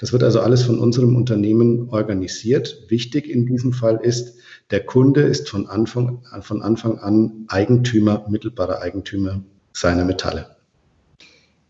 Das 0.00 0.12
wird 0.12 0.22
also 0.22 0.40
alles 0.40 0.62
von 0.62 0.78
unserem 0.78 1.16
Unternehmen 1.16 1.88
organisiert. 1.90 2.84
Wichtig 2.88 3.28
in 3.28 3.46
diesem 3.46 3.72
Fall 3.72 4.00
ist, 4.02 4.38
der 4.70 4.84
Kunde 4.84 5.22
ist 5.22 5.48
von 5.48 5.68
Anfang, 5.68 6.22
von 6.40 6.62
Anfang 6.62 6.98
an 6.98 7.46
Eigentümer, 7.48 8.24
mittelbarer 8.28 8.80
Eigentümer 8.80 9.42
seiner 9.72 10.04
Metalle. 10.04 10.54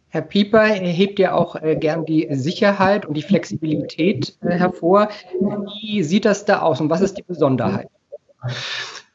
Herr 0.08 0.22
Pieper 0.22 0.64
hebt 0.64 1.18
ja 1.18 1.32
auch 1.32 1.56
äh, 1.56 1.74
gern 1.74 2.06
die 2.06 2.28
Sicherheit 2.30 3.04
und 3.04 3.16
die 3.16 3.22
Flexibilität 3.22 4.38
äh, 4.42 4.50
hervor. 4.50 5.08
Wie 5.40 6.04
sieht 6.04 6.24
das 6.24 6.44
da 6.44 6.60
aus 6.60 6.80
und 6.80 6.88
was 6.88 7.00
ist 7.00 7.18
die 7.18 7.24
Besonderheit? 7.24 7.88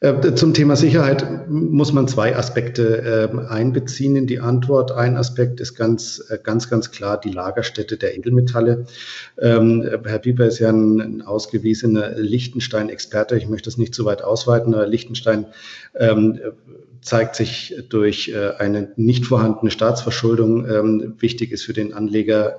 Äh, 0.01 0.33
zum 0.35 0.53
Thema 0.53 0.77
Sicherheit 0.77 1.49
muss 1.49 1.91
man 1.91 2.07
zwei 2.07 2.35
Aspekte 2.37 3.29
ähm, 3.33 3.39
einbeziehen 3.39 4.15
in 4.15 4.27
die 4.27 4.39
Antwort. 4.39 4.91
Ein 4.93 5.17
Aspekt 5.17 5.59
ist 5.59 5.75
ganz, 5.75 6.23
äh, 6.29 6.39
ganz, 6.41 6.69
ganz 6.69 6.91
klar 6.91 7.19
die 7.19 7.31
Lagerstätte 7.31 7.97
der 7.97 8.17
Edelmetalle. 8.17 8.85
Ähm, 9.37 9.85
Herr 10.05 10.19
Pieper 10.19 10.45
ist 10.45 10.59
ja 10.59 10.69
ein, 10.69 11.21
ausgewiesener 11.21 12.11
Liechtenstein-Experte. 12.17 13.35
Ich 13.35 13.49
möchte 13.49 13.69
das 13.69 13.77
nicht 13.77 13.93
zu 13.93 14.05
weit 14.05 14.23
ausweiten, 14.23 14.73
aber 14.73 14.87
Liechtenstein 14.87 15.47
ähm, 15.95 16.39
zeigt 17.01 17.35
sich 17.35 17.75
durch 17.89 18.29
äh, 18.29 18.51
eine 18.57 18.93
nicht 18.95 19.25
vorhandene 19.25 19.71
Staatsverschuldung 19.71 21.19
wichtig 21.19 21.51
ist 21.51 21.63
für 21.63 21.73
den 21.73 21.93
Anleger 21.93 22.57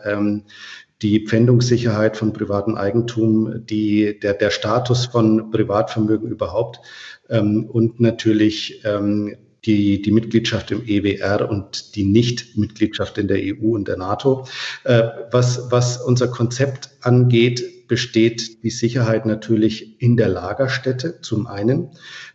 die 1.03 1.27
Pfändungssicherheit 1.27 2.17
von 2.17 2.33
privatem 2.33 2.77
Eigentum, 2.77 3.65
die, 3.67 4.19
der, 4.21 4.35
der 4.35 4.51
Status 4.51 5.07
von 5.07 5.51
Privatvermögen 5.51 6.29
überhaupt 6.29 6.81
ähm, 7.29 7.65
und 7.71 8.01
natürlich 8.01 8.83
ähm, 8.85 9.37
die, 9.65 10.01
die 10.01 10.13
Mitgliedschaft 10.13 10.71
im 10.71 10.83
EWR 10.87 11.49
und 11.51 11.95
die 11.95 12.05
Nicht-Mitgliedschaft 12.05 13.19
in 13.19 13.29
der 13.29 13.39
EU 13.39 13.75
und 13.75 13.89
der 13.89 13.97
NATO. 13.97 14.47
Äh, 14.85 15.09
was, 15.31 15.71
was 15.71 15.99
unser 15.99 16.29
Konzept 16.29 16.91
angeht, 17.03 17.89
besteht 17.89 18.63
die 18.63 18.71
Sicherheit 18.71 19.27
natürlich 19.27 20.01
in 20.01 20.17
der 20.17 20.29
Lagerstätte 20.29 21.21
zum 21.23 21.47
einen. 21.47 21.91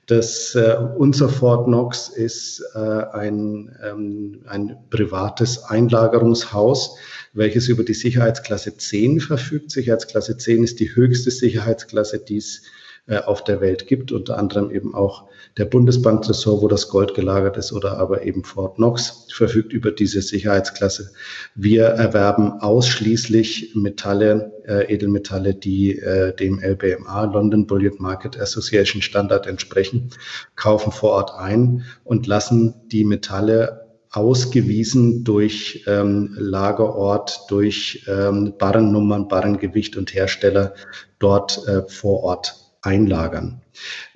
Das, 0.05 0.53
äh, 0.53 0.75
unser 0.97 1.29
Fort 1.29 1.65
Knox 1.65 2.09
ist 2.09 2.61
äh, 2.75 2.79
ein, 2.79 3.75
ähm, 3.83 4.41
ein 4.47 4.77
privates 4.89 5.63
Einlagerungshaus, 5.63 6.97
welches 7.35 7.67
über 7.67 7.83
die 7.83 7.93
Sicherheitsklasse 7.93 8.77
10 8.77 9.19
verfügt. 9.19 9.71
Sicherheitsklasse 9.71 10.37
10 10.37 10.63
ist 10.63 10.79
die 10.79 10.95
höchste 10.95 11.29
Sicherheitsklasse, 11.29 12.19
die 12.19 12.37
es 12.37 12.63
äh, 13.07 13.19
auf 13.19 13.43
der 13.43 13.61
Welt 13.61 13.85
gibt, 13.85 14.11
unter 14.11 14.39
anderem 14.39 14.71
eben 14.71 14.95
auch 14.95 15.27
der 15.57 15.65
Bundesbanktresor, 15.65 16.61
wo 16.63 16.67
das 16.67 16.89
Gold 16.89 17.13
gelagert 17.13 17.55
ist, 17.55 17.71
oder 17.71 17.97
aber 17.99 18.23
eben 18.23 18.43
Fort 18.43 18.77
Knox 18.77 19.27
verfügt 19.31 19.73
über 19.73 19.91
diese 19.91 20.23
Sicherheitsklasse. 20.23 21.11
Wir 21.53 21.85
erwerben 21.85 22.53
ausschließlich 22.61 23.73
Metalle, 23.75 24.53
äh, 24.65 24.91
Edelmetalle, 24.91 25.53
die 25.53 25.99
äh, 25.99 26.35
dem 26.35 26.59
LBMA, 26.59 27.25
London 27.25 27.67
Bullion 27.67 27.95
Market 27.99 28.39
Association 28.39 29.03
Standard 29.03 29.45
entsprechen, 29.45 30.09
kaufen 30.55 30.91
vor 30.91 31.11
Ort 31.11 31.31
ein 31.35 31.83
und 32.03 32.25
lassen 32.25 32.73
die 32.91 33.03
Metalle 33.03 33.84
ausgewiesen 34.15 35.23
durch 35.23 35.83
ähm, 35.87 36.35
Lagerort, 36.37 37.41
durch 37.49 38.05
ähm, 38.07 38.53
Barrennummern, 38.57 39.27
Barrengewicht 39.27 39.97
und 39.97 40.13
Hersteller 40.13 40.73
dort 41.19 41.67
äh, 41.67 41.83
vor 41.87 42.23
Ort 42.23 42.55
einlagern. 42.81 43.61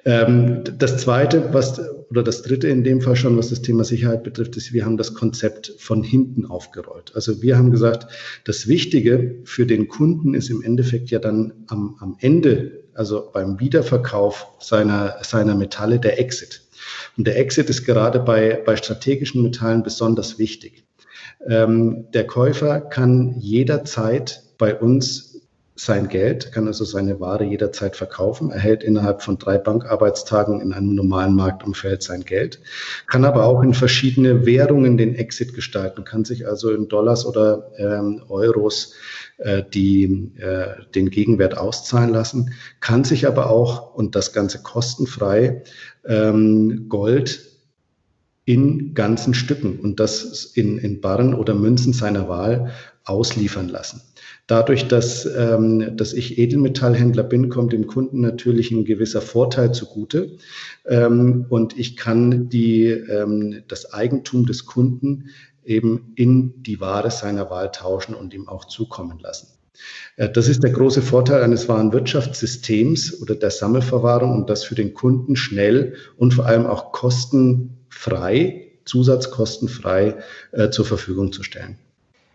Ähm, 0.05 0.63
das 0.77 0.97
zweite, 0.97 1.53
was, 1.53 1.81
oder 2.09 2.23
das 2.23 2.43
dritte 2.43 2.67
in 2.69 2.83
dem 2.83 3.01
Fall 3.01 3.15
schon, 3.15 3.37
was 3.37 3.49
das 3.49 3.61
Thema 3.61 3.83
Sicherheit 3.83 4.23
betrifft, 4.23 4.55
ist, 4.55 4.71
wir 4.71 4.85
haben 4.85 4.97
das 4.97 5.13
Konzept 5.13 5.73
von 5.77 6.03
hinten 6.03 6.45
aufgerollt. 6.45 7.11
Also 7.15 7.41
wir 7.41 7.57
haben 7.57 7.71
gesagt, 7.71 8.07
das 8.45 8.67
Wichtige 8.67 9.39
für 9.43 9.65
den 9.65 9.87
Kunden 9.87 10.33
ist 10.33 10.49
im 10.49 10.61
Endeffekt 10.61 11.09
ja 11.09 11.19
dann 11.19 11.53
am, 11.67 11.97
am 11.99 12.15
Ende, 12.19 12.83
also 12.93 13.29
beim 13.33 13.59
Wiederverkauf 13.59 14.47
seiner, 14.59 15.17
seiner 15.23 15.55
Metalle, 15.55 15.99
der 15.99 16.19
Exit. 16.19 16.61
Und 17.17 17.27
der 17.27 17.37
Exit 17.37 17.69
ist 17.69 17.85
gerade 17.85 18.19
bei, 18.19 18.61
bei 18.65 18.75
strategischen 18.75 19.43
Metallen 19.43 19.83
besonders 19.83 20.39
wichtig. 20.39 20.83
Ähm, 21.47 22.07
der 22.13 22.27
Käufer 22.27 22.81
kann 22.81 23.35
jederzeit 23.39 24.43
bei 24.57 24.75
uns 24.75 25.28
sein 25.79 26.09
Geld, 26.09 26.51
kann 26.51 26.67
also 26.67 26.83
seine 26.83 27.19
Ware 27.21 27.45
jederzeit 27.45 27.95
verkaufen, 27.95 28.51
erhält 28.51 28.83
innerhalb 28.83 29.21
von 29.21 29.37
drei 29.37 29.57
Bankarbeitstagen 29.57 30.59
in 30.59 30.73
einem 30.73 30.93
normalen 30.93 31.33
Marktumfeld 31.35 32.03
sein 32.03 32.25
Geld, 32.25 32.59
kann 33.07 33.23
aber 33.23 33.45
auch 33.45 33.63
in 33.63 33.73
verschiedene 33.73 34.45
Währungen 34.45 34.97
den 34.97 35.15
Exit 35.15 35.53
gestalten, 35.53 36.03
kann 36.03 36.25
sich 36.25 36.45
also 36.47 36.71
in 36.71 36.89
Dollars 36.89 37.25
oder 37.25 37.71
ähm, 37.77 38.23
Euros 38.27 38.93
äh, 39.37 39.63
die, 39.73 40.33
äh, 40.37 40.83
den 40.93 41.09
Gegenwert 41.09 41.57
auszahlen 41.57 42.09
lassen, 42.09 42.53
kann 42.81 43.05
sich 43.05 43.25
aber 43.25 43.49
auch, 43.49 43.93
und 43.95 44.15
das 44.15 44.33
Ganze 44.33 44.61
kostenfrei, 44.61 45.63
ähm, 46.05 46.89
Gold 46.89 47.39
in 48.43 48.95
ganzen 48.95 49.33
Stücken 49.33 49.79
und 49.79 49.99
das 49.99 50.43
in, 50.43 50.77
in 50.79 51.01
Barren 51.01 51.35
oder 51.35 51.53
Münzen 51.53 51.93
seiner 51.93 52.27
Wahl 52.27 52.71
ausliefern 53.09 53.67
lassen. 53.67 54.01
Dadurch, 54.47 54.87
dass, 54.87 55.25
ähm, 55.25 55.95
dass 55.95 56.13
ich 56.13 56.39
Edelmetallhändler 56.39 57.23
bin, 57.23 57.49
kommt 57.49 57.71
dem 57.71 57.85
Kunden 57.85 58.21
natürlich 58.21 58.71
ein 58.71 58.83
gewisser 58.83 59.21
Vorteil 59.21 59.73
zugute. 59.73 60.37
Ähm, 60.87 61.45
und 61.49 61.77
ich 61.77 61.95
kann 61.97 62.49
die, 62.49 62.87
ähm, 62.87 63.61
das 63.67 63.93
Eigentum 63.93 64.45
des 64.45 64.65
Kunden 64.65 65.25
eben 65.63 66.13
in 66.15 66.63
die 66.63 66.79
Ware 66.79 67.11
seiner 67.11 67.49
Wahl 67.51 67.71
tauschen 67.71 68.15
und 68.15 68.33
ihm 68.33 68.47
auch 68.47 68.65
zukommen 68.65 69.19
lassen. 69.19 69.49
Äh, 70.15 70.29
das 70.29 70.47
ist 70.47 70.63
der 70.63 70.71
große 70.71 71.01
Vorteil 71.01 71.43
eines 71.43 71.69
Warenwirtschaftssystems 71.69 73.21
oder 73.21 73.35
der 73.35 73.51
Sammelverwahrung, 73.51 74.31
um 74.33 74.45
das 74.45 74.63
für 74.63 74.75
den 74.75 74.93
Kunden 74.93 75.35
schnell 75.35 75.95
und 76.17 76.33
vor 76.33 76.45
allem 76.45 76.65
auch 76.65 76.91
kostenfrei, 76.91 78.71
zusatzkostenfrei 78.85 80.17
äh, 80.51 80.69
zur 80.69 80.85
Verfügung 80.85 81.31
zu 81.31 81.43
stellen. 81.43 81.77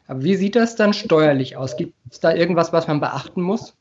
Aber 0.07 0.23
wie 0.23 0.37
sieht 0.37 0.55
das 0.55 0.77
dann 0.77 0.93
steuerlich 0.93 1.57
aus? 1.57 1.77
Gibt 1.77 1.95
es 2.11 2.21
da 2.21 2.35
irgendwas, 2.35 2.73
was 2.73 2.87
man 2.87 3.01
beachten 3.01 3.41
muss? 3.41 3.75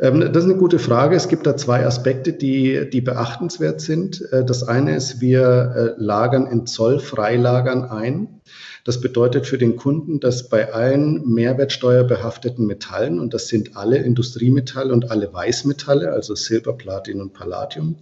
Ähm, 0.00 0.20
das 0.20 0.44
ist 0.44 0.50
eine 0.50 0.58
gute 0.58 0.80
Frage. 0.80 1.14
Es 1.14 1.28
gibt 1.28 1.46
da 1.46 1.56
zwei 1.56 1.86
Aspekte, 1.86 2.32
die, 2.32 2.90
die 2.90 3.00
beachtenswert 3.00 3.80
sind. 3.80 4.22
Äh, 4.32 4.44
das 4.44 4.64
eine 4.64 4.96
ist, 4.96 5.20
wir 5.20 5.96
äh, 5.98 6.02
lagern 6.02 6.46
in 6.46 6.66
Zollfreilagern 6.66 7.84
ein. 7.84 8.40
Das 8.84 9.00
bedeutet 9.00 9.46
für 9.46 9.58
den 9.58 9.76
Kunden, 9.76 10.20
dass 10.20 10.48
bei 10.48 10.72
allen 10.72 11.28
mehrwertsteuerbehafteten 11.28 12.66
Metallen, 12.66 13.20
und 13.20 13.34
das 13.34 13.46
sind 13.46 13.76
alle 13.76 13.98
Industriemetalle 13.98 14.92
und 14.92 15.10
alle 15.10 15.32
Weißmetalle, 15.32 16.10
also 16.12 16.34
Silber, 16.34 16.72
Platin 16.72 17.20
und 17.20 17.34
Palladium, 17.34 17.96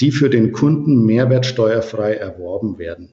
die 0.00 0.12
für 0.12 0.28
den 0.28 0.52
Kunden 0.52 1.04
mehrwertsteuerfrei 1.04 2.14
erworben 2.14 2.78
werden. 2.78 3.10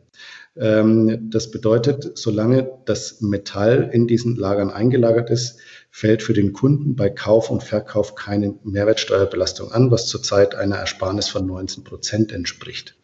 Ähm, 0.57 1.29
das 1.29 1.51
bedeutet, 1.51 2.17
solange 2.17 2.71
das 2.85 3.21
Metall 3.21 3.89
in 3.91 4.07
diesen 4.07 4.35
Lagern 4.35 4.69
eingelagert 4.69 5.29
ist, 5.29 5.59
fällt 5.91 6.23
für 6.23 6.33
den 6.33 6.53
Kunden 6.53 6.95
bei 6.95 7.09
Kauf 7.09 7.49
und 7.49 7.63
Verkauf 7.63 8.15
keine 8.15 8.55
Mehrwertsteuerbelastung 8.63 9.71
an, 9.71 9.91
was 9.91 10.07
zurzeit 10.07 10.55
einer 10.55 10.77
Ersparnis 10.77 11.29
von 11.29 11.45
19 11.45 11.83
Prozent 11.83 12.31
entspricht. 12.31 12.95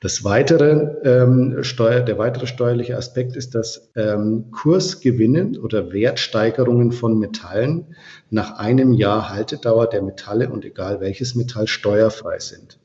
Das 0.00 0.24
weitere, 0.24 0.96
ähm, 1.04 1.62
Steuer, 1.62 2.00
der 2.00 2.18
weitere 2.18 2.46
steuerliche 2.46 2.96
Aspekt 2.96 3.36
ist, 3.36 3.54
dass 3.54 3.90
ähm, 3.96 4.50
Kursgewinne 4.50 5.58
oder 5.60 5.92
Wertsteigerungen 5.92 6.92
von 6.92 7.18
Metallen 7.18 7.96
nach 8.30 8.58
einem 8.58 8.92
Jahr 8.92 9.30
Haltedauer 9.30 9.88
der 9.88 10.02
Metalle 10.02 10.50
und 10.50 10.64
egal 10.64 11.00
welches 11.00 11.34
Metall 11.34 11.66
steuerfrei 11.66 12.38
sind. 12.38 12.78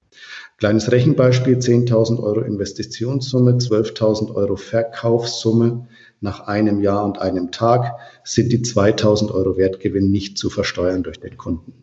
Kleines 0.61 0.91
Rechenbeispiel, 0.91 1.57
10.000 1.57 2.21
Euro 2.21 2.41
Investitionssumme, 2.41 3.53
12.000 3.53 4.35
Euro 4.35 4.57
Verkaufssumme 4.57 5.87
nach 6.19 6.41
einem 6.41 6.81
Jahr 6.81 7.03
und 7.03 7.17
einem 7.17 7.49
Tag 7.49 7.97
sind 8.23 8.51
die 8.51 8.59
2.000 8.59 9.31
Euro 9.31 9.57
Wertgewinn 9.57 10.11
nicht 10.11 10.37
zu 10.37 10.51
versteuern 10.51 11.01
durch 11.01 11.19
den 11.19 11.35
Kunden. 11.35 11.73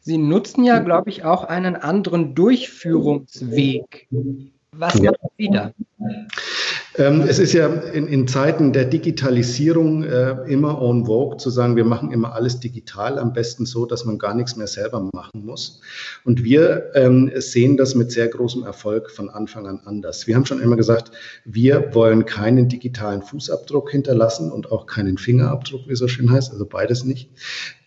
Sie 0.00 0.18
nutzen 0.18 0.64
ja, 0.64 0.80
glaube 0.80 1.08
ich, 1.10 1.22
auch 1.22 1.44
einen 1.44 1.76
anderen 1.76 2.34
Durchführungsweg. 2.34 4.08
Was 4.72 4.94
ja. 4.94 5.12
machen 5.12 5.30
Sie 5.38 5.50
da? 5.52 5.72
Ähm, 6.00 6.26
es 7.00 7.38
ist 7.38 7.54
ja 7.54 7.66
in, 7.66 8.06
in 8.06 8.28
Zeiten 8.28 8.72
der 8.74 8.84
Digitalisierung 8.84 10.04
äh, 10.04 10.36
immer 10.48 10.82
on 10.82 11.06
vogue 11.06 11.38
zu 11.38 11.48
sagen, 11.48 11.74
wir 11.74 11.84
machen 11.84 12.12
immer 12.12 12.34
alles 12.34 12.60
digital, 12.60 13.18
am 13.18 13.32
besten 13.32 13.64
so, 13.64 13.86
dass 13.86 14.04
man 14.04 14.18
gar 14.18 14.34
nichts 14.34 14.56
mehr 14.56 14.66
selber 14.66 15.08
machen 15.14 15.44
muss. 15.46 15.80
Und 16.24 16.44
wir 16.44 16.90
ähm, 16.94 17.30
sehen 17.36 17.78
das 17.78 17.94
mit 17.94 18.12
sehr 18.12 18.28
großem 18.28 18.64
Erfolg 18.64 19.10
von 19.10 19.30
Anfang 19.30 19.66
an 19.66 19.80
anders. 19.84 20.26
Wir 20.26 20.36
haben 20.36 20.44
schon 20.44 20.60
immer 20.60 20.76
gesagt, 20.76 21.12
wir 21.46 21.94
wollen 21.94 22.26
keinen 22.26 22.68
digitalen 22.68 23.22
Fußabdruck 23.22 23.90
hinterlassen 23.90 24.52
und 24.52 24.70
auch 24.70 24.86
keinen 24.86 25.16
Fingerabdruck, 25.16 25.88
wie 25.88 25.92
es 25.92 25.98
so 25.98 26.08
schön 26.08 26.30
heißt, 26.30 26.52
also 26.52 26.66
beides 26.66 27.04
nicht. 27.04 27.30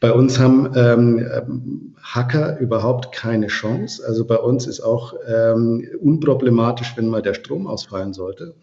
Bei 0.03 0.11
uns 0.11 0.37
haben 0.37 0.69
ähm, 0.75 1.95
Hacker 2.01 2.59
überhaupt 2.59 3.15
keine 3.15 3.47
Chance. 3.47 4.03
Also 4.05 4.25
bei 4.25 4.35
uns 4.35 4.67
ist 4.67 4.81
auch 4.81 5.13
ähm, 5.25 5.87
unproblematisch, 6.01 6.97
wenn 6.97 7.07
mal 7.07 7.21
der 7.21 7.33
Strom 7.33 7.67
ausfallen 7.67 8.11
sollte. 8.11 8.55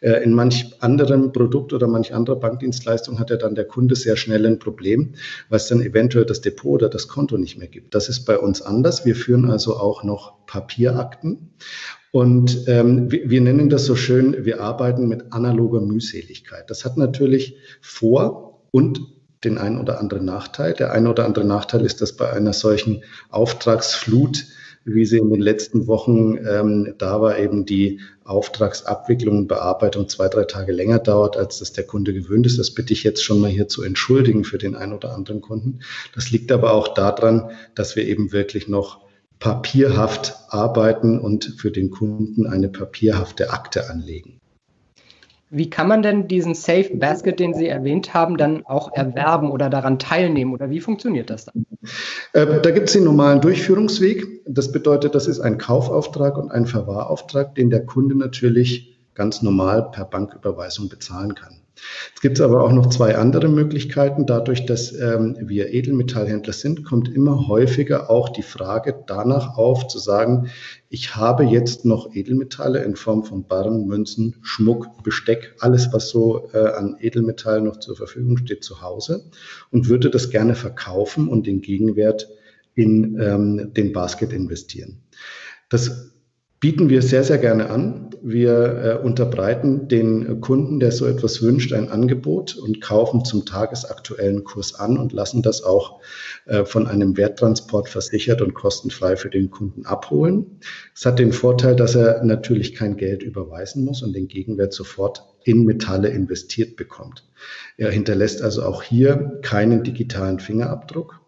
Äh, 0.00 0.24
in 0.24 0.34
manch 0.34 0.74
anderem 0.80 1.30
Produkt 1.30 1.72
oder 1.72 1.86
manch 1.86 2.12
anderer 2.12 2.34
Bankdienstleistung 2.34 3.20
hat 3.20 3.30
ja 3.30 3.36
dann 3.36 3.54
der 3.54 3.66
Kunde 3.66 3.94
sehr 3.94 4.16
schnell 4.16 4.44
ein 4.44 4.58
Problem, 4.58 5.14
es 5.50 5.68
dann 5.68 5.82
eventuell 5.82 6.24
das 6.24 6.40
Depot 6.40 6.82
oder 6.82 6.88
das 6.88 7.06
Konto 7.06 7.38
nicht 7.38 7.58
mehr 7.58 7.68
gibt. 7.68 7.94
Das 7.94 8.08
ist 8.08 8.24
bei 8.24 8.36
uns 8.36 8.60
anders. 8.60 9.06
Wir 9.06 9.14
führen 9.14 9.48
also 9.48 9.76
auch 9.76 10.02
noch 10.02 10.44
Papierakten. 10.46 11.52
Und 12.10 12.64
ähm, 12.66 13.08
wir, 13.12 13.30
wir 13.30 13.40
nennen 13.40 13.68
das 13.70 13.84
so 13.84 13.94
schön, 13.94 14.44
wir 14.44 14.60
arbeiten 14.60 15.06
mit 15.06 15.32
analoger 15.32 15.80
Mühseligkeit. 15.80 16.68
Das 16.68 16.84
hat 16.84 16.96
natürlich 16.96 17.56
Vor- 17.80 18.64
und 18.72 19.17
den 19.44 19.58
einen 19.58 19.78
oder 19.78 20.00
anderen 20.00 20.24
Nachteil. 20.24 20.72
Der 20.72 20.92
eine 20.92 21.10
oder 21.10 21.24
andere 21.24 21.44
Nachteil 21.44 21.84
ist, 21.84 22.00
dass 22.00 22.16
bei 22.16 22.30
einer 22.30 22.52
solchen 22.52 23.02
Auftragsflut, 23.30 24.46
wie 24.84 25.04
sie 25.04 25.18
in 25.18 25.30
den 25.30 25.40
letzten 25.40 25.86
Wochen 25.86 26.38
ähm, 26.38 26.94
da 26.98 27.20
war, 27.20 27.38
eben 27.38 27.66
die 27.66 28.00
Auftragsabwicklung 28.24 29.38
und 29.38 29.48
Bearbeitung 29.48 30.08
zwei, 30.08 30.28
drei 30.28 30.44
Tage 30.44 30.72
länger 30.72 30.98
dauert, 30.98 31.36
als 31.36 31.58
das 31.58 31.72
der 31.72 31.84
Kunde 31.84 32.12
gewöhnt 32.12 32.46
ist. 32.46 32.58
Das 32.58 32.72
bitte 32.72 32.92
ich 32.92 33.02
jetzt 33.02 33.22
schon 33.22 33.40
mal 33.40 33.50
hier 33.50 33.68
zu 33.68 33.82
entschuldigen 33.82 34.44
für 34.44 34.58
den 34.58 34.76
einen 34.76 34.92
oder 34.92 35.14
anderen 35.14 35.40
Kunden. 35.40 35.80
Das 36.14 36.30
liegt 36.30 36.50
aber 36.52 36.72
auch 36.72 36.88
daran, 36.88 37.50
dass 37.74 37.96
wir 37.96 38.06
eben 38.06 38.32
wirklich 38.32 38.68
noch 38.68 39.00
papierhaft 39.38 40.34
arbeiten 40.48 41.20
und 41.20 41.54
für 41.58 41.70
den 41.70 41.90
Kunden 41.90 42.46
eine 42.46 42.68
papierhafte 42.68 43.50
Akte 43.50 43.88
anlegen. 43.88 44.40
Wie 45.50 45.70
kann 45.70 45.88
man 45.88 46.02
denn 46.02 46.28
diesen 46.28 46.54
Safe 46.54 46.90
Basket, 46.94 47.40
den 47.40 47.54
Sie 47.54 47.68
erwähnt 47.68 48.12
haben, 48.12 48.36
dann 48.36 48.66
auch 48.66 48.92
erwerben 48.92 49.50
oder 49.50 49.70
daran 49.70 49.98
teilnehmen? 49.98 50.52
Oder 50.52 50.68
wie 50.68 50.80
funktioniert 50.80 51.30
das 51.30 51.46
dann? 51.46 51.64
Äh, 52.34 52.60
da 52.60 52.70
gibt 52.70 52.88
es 52.88 52.92
den 52.92 53.04
normalen 53.04 53.40
Durchführungsweg. 53.40 54.42
Das 54.46 54.72
bedeutet, 54.72 55.14
das 55.14 55.26
ist 55.26 55.40
ein 55.40 55.56
Kaufauftrag 55.56 56.36
und 56.36 56.50
ein 56.50 56.66
Verwahrauftrag, 56.66 57.54
den 57.54 57.70
der 57.70 57.86
Kunde 57.86 58.16
natürlich 58.16 58.98
ganz 59.14 59.42
normal 59.42 59.90
per 59.90 60.04
Banküberweisung 60.04 60.88
bezahlen 60.88 61.34
kann. 61.34 61.57
Es 62.14 62.20
gibt 62.20 62.40
aber 62.40 62.64
auch 62.64 62.72
noch 62.72 62.88
zwei 62.88 63.16
andere 63.16 63.48
Möglichkeiten. 63.48 64.26
Dadurch, 64.26 64.66
dass 64.66 64.92
ähm, 64.92 65.36
wir 65.40 65.72
Edelmetallhändler 65.72 66.52
sind, 66.52 66.84
kommt 66.84 67.08
immer 67.14 67.48
häufiger 67.48 68.10
auch 68.10 68.28
die 68.28 68.42
Frage 68.42 69.04
danach 69.06 69.56
auf, 69.56 69.88
zu 69.88 69.98
sagen, 69.98 70.50
ich 70.88 71.16
habe 71.16 71.44
jetzt 71.44 71.84
noch 71.84 72.14
Edelmetalle 72.14 72.82
in 72.82 72.96
Form 72.96 73.24
von 73.24 73.44
Barren, 73.44 73.86
Münzen, 73.86 74.36
Schmuck, 74.42 75.02
Besteck, 75.02 75.54
alles, 75.60 75.92
was 75.92 76.08
so 76.08 76.48
äh, 76.52 76.58
an 76.58 76.96
Edelmetall 77.00 77.60
noch 77.60 77.78
zur 77.78 77.96
Verfügung 77.96 78.38
steht, 78.38 78.64
zu 78.64 78.82
Hause 78.82 79.24
und 79.70 79.88
würde 79.88 80.10
das 80.10 80.30
gerne 80.30 80.54
verkaufen 80.54 81.28
und 81.28 81.46
den 81.46 81.60
Gegenwert 81.60 82.28
in 82.74 83.18
ähm, 83.20 83.74
den 83.74 83.92
Basket 83.92 84.32
investieren. 84.32 85.02
Das 85.68 86.10
bieten 86.60 86.88
wir 86.88 87.02
sehr, 87.02 87.24
sehr 87.24 87.38
gerne 87.38 87.70
an. 87.70 88.10
Wir 88.20 89.00
äh, 89.00 89.06
unterbreiten 89.06 89.86
den 89.86 90.40
Kunden, 90.40 90.80
der 90.80 90.90
so 90.90 91.06
etwas 91.06 91.40
wünscht, 91.40 91.72
ein 91.72 91.88
Angebot 91.88 92.56
und 92.56 92.80
kaufen 92.80 93.24
zum 93.24 93.46
tagesaktuellen 93.46 94.42
Kurs 94.42 94.74
an 94.74 94.98
und 94.98 95.12
lassen 95.12 95.42
das 95.42 95.62
auch 95.62 96.00
äh, 96.46 96.64
von 96.64 96.88
einem 96.88 97.16
Werttransport 97.16 97.88
versichert 97.88 98.42
und 98.42 98.54
kostenfrei 98.54 99.16
für 99.16 99.30
den 99.30 99.50
Kunden 99.50 99.86
abholen. 99.86 100.58
Es 100.96 101.06
hat 101.06 101.20
den 101.20 101.32
Vorteil, 101.32 101.76
dass 101.76 101.94
er 101.94 102.24
natürlich 102.24 102.74
kein 102.74 102.96
Geld 102.96 103.22
überweisen 103.22 103.84
muss 103.84 104.02
und 104.02 104.14
den 104.14 104.26
Gegenwert 104.26 104.72
sofort 104.72 105.22
in 105.44 105.64
Metalle 105.64 106.08
investiert 106.08 106.74
bekommt. 106.74 107.24
Er 107.76 107.92
hinterlässt 107.92 108.42
also 108.42 108.64
auch 108.64 108.82
hier 108.82 109.38
keinen 109.42 109.84
digitalen 109.84 110.40
Fingerabdruck. 110.40 111.20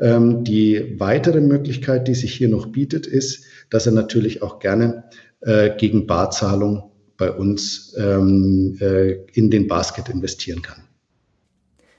Ähm, 0.00 0.44
die 0.44 0.94
weitere 1.00 1.40
Möglichkeit, 1.40 2.06
die 2.06 2.14
sich 2.14 2.32
hier 2.32 2.48
noch 2.48 2.66
bietet, 2.66 3.08
ist, 3.08 3.47
dass 3.70 3.86
er 3.86 3.92
natürlich 3.92 4.42
auch 4.42 4.58
gerne 4.58 5.04
äh, 5.40 5.70
gegen 5.76 6.06
Barzahlung 6.06 6.90
bei 7.16 7.30
uns 7.30 7.94
ähm, 7.98 8.78
äh, 8.80 9.12
in 9.32 9.50
den 9.50 9.66
Basket 9.66 10.08
investieren 10.08 10.62
kann. 10.62 10.84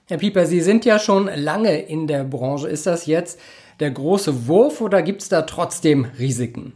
Herr 0.08 0.18
Pieper, 0.18 0.46
Sie 0.46 0.62
sind 0.62 0.86
ja 0.86 0.98
schon 0.98 1.30
lange 1.36 1.82
in 1.82 2.08
der 2.08 2.24
Branche. 2.24 2.68
Ist 2.68 2.88
das 2.88 3.06
jetzt 3.06 3.40
der 3.80 3.92
große 3.92 4.48
Wurf 4.48 4.82
oder 4.82 5.02
gibt 5.04 5.22
es 5.22 5.30
da 5.30 5.44
trotzdem 5.44 6.06
Risiken? 6.18 6.74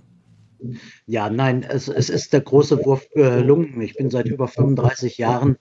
Ja, 1.06 1.30
nein, 1.30 1.66
es, 1.68 1.90
es 1.90 2.10
ist 2.10 2.32
der 2.32 2.42
große 2.42 2.86
Wurf 2.86 3.10
gelungen. 3.14 3.82
Ich 3.82 3.96
bin 3.96 4.10
seit 4.10 4.26
über 4.28 4.48
35 4.48 5.18
Jahren 5.18 5.58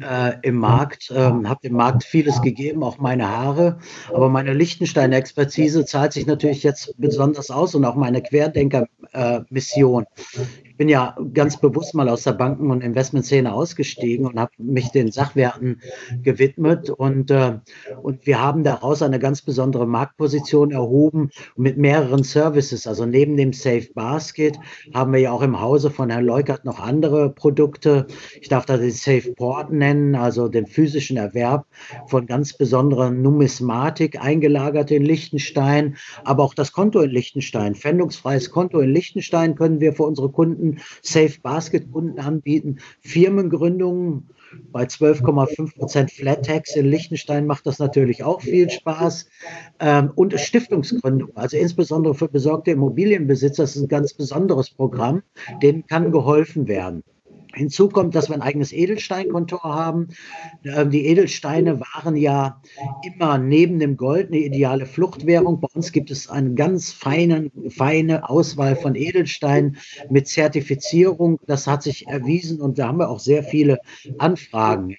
äh, 0.00 0.34
im 0.42 0.56
Markt, 0.56 1.10
äh, 1.10 1.14
habe 1.18 1.60
dem 1.62 1.74
Markt 1.74 2.04
vieles 2.04 2.40
gegeben, 2.40 2.82
auch 2.82 2.98
meine 2.98 3.28
Haare. 3.28 3.78
Aber 4.08 4.30
meine 4.30 4.54
Lichtenstein-Expertise 4.54 5.84
zahlt 5.84 6.14
sich 6.14 6.26
natürlich 6.26 6.62
jetzt 6.62 6.94
besonders 6.96 7.50
aus 7.50 7.74
und 7.74 7.84
auch 7.84 7.96
meine 7.96 8.22
Querdenker-Mission. 8.22 10.04
Äh, 10.04 10.68
bin 10.78 10.88
ja 10.88 11.16
ganz 11.34 11.60
bewusst 11.60 11.94
mal 11.94 12.08
aus 12.08 12.22
der 12.22 12.32
Banken- 12.32 12.70
und 12.70 12.82
Investmentszene 12.82 13.52
ausgestiegen 13.52 14.26
und 14.26 14.38
habe 14.38 14.52
mich 14.58 14.90
den 14.90 15.10
Sachwerten 15.10 15.82
gewidmet. 16.22 16.88
Und, 16.88 17.30
äh, 17.30 17.58
und 18.00 18.26
wir 18.26 18.40
haben 18.40 18.62
daraus 18.62 19.02
eine 19.02 19.18
ganz 19.18 19.42
besondere 19.42 19.86
Marktposition 19.86 20.70
erhoben 20.70 21.30
mit 21.56 21.76
mehreren 21.76 22.22
Services. 22.22 22.86
Also 22.86 23.04
neben 23.04 23.36
dem 23.36 23.52
Safe 23.52 23.88
Basket 23.92 24.56
haben 24.94 25.12
wir 25.12 25.20
ja 25.20 25.32
auch 25.32 25.42
im 25.42 25.60
Hause 25.60 25.90
von 25.90 26.10
Herrn 26.10 26.24
Leukert 26.24 26.64
noch 26.64 26.80
andere 26.80 27.30
Produkte. 27.30 28.06
Ich 28.40 28.48
darf 28.48 28.66
da 28.66 28.76
den 28.76 28.90
Safe 28.90 29.32
Port 29.34 29.72
nennen, 29.72 30.14
also 30.14 30.48
den 30.48 30.66
physischen 30.66 31.16
Erwerb 31.16 31.66
von 32.06 32.26
ganz 32.26 32.52
besonderer 32.52 33.10
Numismatik, 33.10 34.20
eingelagert 34.20 34.90
in 34.90 35.04
Liechtenstein, 35.04 35.96
aber 36.24 36.42
auch 36.44 36.54
das 36.54 36.72
Konto 36.72 37.00
in 37.00 37.10
Liechtenstein. 37.10 37.74
Pfändungsfreies 37.74 38.50
Konto 38.50 38.80
in 38.80 38.90
Liechtenstein 38.90 39.54
können 39.54 39.80
wir 39.80 39.92
für 39.92 40.04
unsere 40.04 40.30
Kunden 40.30 40.78
Safe 41.02 41.38
Basket 41.42 41.90
Kunden 41.90 42.18
anbieten, 42.18 42.78
Firmengründungen 43.00 44.28
bei 44.72 44.84
12,5 44.84 45.74
Prozent 45.76 46.10
Flat 46.10 46.46
Tax 46.46 46.76
in 46.76 46.86
Liechtenstein 46.86 47.46
macht 47.46 47.66
das 47.66 47.78
natürlich 47.78 48.22
auch 48.22 48.40
viel 48.40 48.70
Spaß. 48.70 49.28
Ähm, 49.80 50.12
und 50.14 50.38
Stiftungsgründung, 50.38 51.36
also 51.36 51.56
insbesondere 51.56 52.14
für 52.14 52.28
besorgte 52.28 52.70
Immobilienbesitzer, 52.72 53.64
ist 53.64 53.76
ein 53.76 53.88
ganz 53.88 54.14
besonderes 54.14 54.70
Programm, 54.70 55.22
denen 55.62 55.86
kann 55.86 56.12
geholfen 56.12 56.68
werden. 56.68 57.02
Hinzu 57.54 57.88
kommt, 57.88 58.14
dass 58.14 58.28
wir 58.28 58.34
ein 58.34 58.42
eigenes 58.42 58.72
Edelsteinkontor 58.72 59.62
haben. 59.62 60.08
Ähm, 60.64 60.90
die 60.90 61.06
Edelsteine 61.06 61.80
waren 61.80 62.16
ja 62.16 62.60
immer 63.02 63.38
neben 63.38 63.78
dem 63.78 63.96
Gold 63.96 64.28
eine 64.28 64.38
ideale 64.38 64.86
Fluchtwährung. 64.86 65.60
Bei 65.60 65.68
uns 65.74 65.92
gibt 65.92 66.10
es 66.10 66.28
eine 66.28 66.54
ganz 66.54 66.92
feine, 66.92 67.50
feine 67.68 68.28
Auswahl 68.28 68.76
von 68.76 68.94
Edelsteinen 68.94 69.76
mit 70.10 70.28
Zertifizierung. 70.28 71.38
Das 71.46 71.66
hat 71.66 71.82
sich 71.82 72.06
erwiesen 72.06 72.60
und 72.60 72.78
da 72.78 72.88
haben 72.88 72.98
wir 72.98 73.08
auch 73.08 73.20
sehr 73.20 73.42
viele 73.42 73.78
Anfragen. 74.18 74.96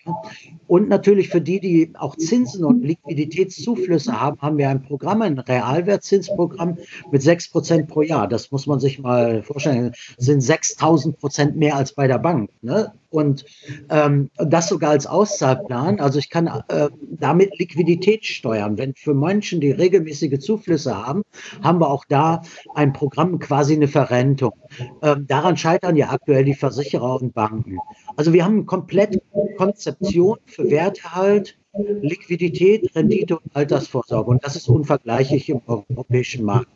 Und 0.67 0.89
natürlich 0.89 1.29
für 1.29 1.41
die, 1.41 1.59
die 1.59 1.93
auch 1.95 2.15
Zinsen 2.15 2.63
und 2.65 2.83
Liquiditätszuflüsse 2.83 4.19
haben, 4.19 4.39
haben 4.41 4.57
wir 4.57 4.69
ein 4.69 4.81
Programm, 4.81 5.21
ein 5.21 5.39
Realwertzinsprogramm 5.39 6.77
mit 7.12 7.21
6 7.21 7.49
Prozent 7.49 7.88
pro 7.88 8.01
Jahr. 8.01 8.27
Das 8.27 8.51
muss 8.51 8.67
man 8.67 8.79
sich 8.79 8.99
mal 8.99 9.43
vorstellen. 9.43 9.91
Das 10.17 10.25
sind 10.25 10.41
6000 10.41 11.17
Prozent 11.17 11.55
mehr 11.55 11.75
als 11.75 11.93
bei 11.93 12.07
der 12.07 12.19
Bank. 12.19 12.38
Bank. 12.39 12.49
Ne? 12.62 12.93
Und 13.10 13.45
ähm, 13.89 14.30
das 14.38 14.69
sogar 14.69 14.91
als 14.91 15.08
Auszahlplan. 15.08 15.99
Also 15.99 16.19
ich 16.19 16.30
kann 16.30 16.47
äh, 16.47 16.89
damit 17.02 17.58
Liquidität 17.58 18.25
steuern. 18.25 18.78
Wenn 18.78 18.93
für 18.95 19.13
Menschen, 19.13 19.60
die 19.62 19.71
regelmäßige 19.71 20.39
Zuflüsse 20.39 20.95
haben, 20.95 21.23
haben 21.63 21.80
wir 21.80 21.89
auch 21.89 22.06
da 22.08 22.41
ein 22.75 22.93
Programm, 22.93 23.39
quasi 23.39 23.73
eine 23.73 23.88
Verrentung. 23.88 24.54
Ähm, 25.02 25.25
daran 25.28 25.58
scheitern 25.58 25.95
ja 25.95 26.10
aktuell 26.10 26.45
die 26.45 26.54
Versicherer 26.54 27.21
und 27.21 27.34
Banken. 27.34 27.80
Also 28.15 28.34
wir 28.34 28.45
haben 28.45 28.65
komplett 28.65 29.19
Konzeption 29.58 30.38
für 30.45 30.69
Werterhalt, 30.69 31.58
Liquidität, 31.73 32.95
Rendite 32.95 33.39
und 33.39 33.55
Altersvorsorge. 33.55 34.29
Und 34.29 34.43
das 34.43 34.55
ist 34.55 34.67
unvergleichlich 34.67 35.49
im 35.49 35.62
europäischen 35.67 36.43
Markt. 36.43 36.69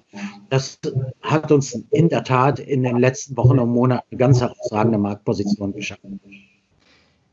Das 0.50 0.80
hat 1.22 1.52
uns 1.52 1.74
in 1.92 2.10
der 2.10 2.24
Tat 2.24 2.60
in 2.60 2.84
den 2.84 2.98
letzten 2.98 3.36
Wochen 3.36 3.60
und 3.60 3.70
Monaten 3.70 4.06
eine 4.12 4.18
ganz 4.18 4.42
herausragende 4.42 5.00
Marktposition 5.00 5.74
geschaffen. 5.74 6.20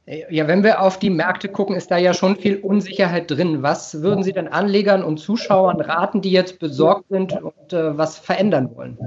Ja, 0.06 0.48
wenn 0.48 0.64
wir 0.64 0.80
auf 0.80 0.98
die 0.98 1.10
Märkte 1.10 1.48
gucken, 1.48 1.76
ist 1.76 1.90
da 1.90 1.96
ja 1.96 2.14
schon 2.14 2.34
viel 2.36 2.56
Unsicherheit 2.56 3.30
drin. 3.30 3.62
Was 3.62 4.02
würden 4.02 4.24
Sie 4.24 4.32
denn 4.32 4.48
Anlegern 4.48 5.04
und 5.04 5.18
Zuschauern 5.18 5.80
raten, 5.80 6.20
die 6.20 6.32
jetzt 6.32 6.58
besorgt 6.58 7.04
sind 7.10 7.40
und 7.40 7.72
äh, 7.72 7.96
was 7.96 8.18
verändern 8.18 8.74
wollen? 8.74 8.98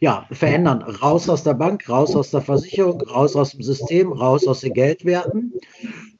ja, 0.00 0.26
verändern. 0.30 0.82
Raus 0.82 1.28
aus 1.28 1.44
der 1.44 1.54
Bank, 1.54 1.88
raus 1.88 2.14
aus 2.16 2.30
der 2.30 2.40
Versicherung, 2.40 3.00
raus 3.02 3.36
aus 3.36 3.52
dem 3.52 3.62
System, 3.62 4.12
raus 4.12 4.46
aus 4.46 4.60
den 4.60 4.72
Geldwerten. 4.72 5.52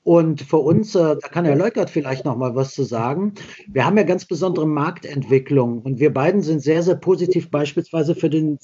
Und 0.04 0.42
für 0.42 0.58
uns, 0.58 0.94
äh, 0.94 1.16
da 1.20 1.28
kann 1.28 1.46
Herr 1.46 1.56
Leukert 1.56 1.88
vielleicht 1.88 2.26
noch 2.26 2.36
mal 2.36 2.54
was 2.54 2.74
zu 2.74 2.84
sagen. 2.84 3.32
Wir 3.66 3.86
haben 3.86 3.96
ja 3.96 4.02
ganz 4.02 4.26
besondere 4.26 4.66
Marktentwicklungen 4.66 5.80
und 5.80 5.98
wir 5.98 6.12
beiden 6.12 6.42
sind 6.42 6.60
sehr, 6.60 6.82
sehr 6.82 6.96
positiv 6.96 7.50
beispielsweise 7.50 8.14
für 8.14 8.28
den 8.28 8.58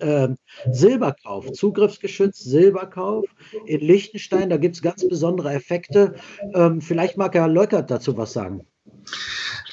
äh, 0.00 0.28
Silberkauf, 0.70 1.52
zugriffsgeschützt 1.52 2.42
Silberkauf 2.44 3.24
in 3.64 3.80
Liechtenstein. 3.80 4.50
Da 4.50 4.56
gibt 4.56 4.74
es 4.74 4.82
ganz 4.82 5.06
besondere 5.08 5.52
Effekte. 5.52 6.16
Ähm, 6.52 6.80
vielleicht 6.80 7.16
mag 7.16 7.34
Herr 7.34 7.48
Leukert 7.48 7.90
dazu 7.90 8.16
was 8.16 8.32
sagen. 8.32 8.66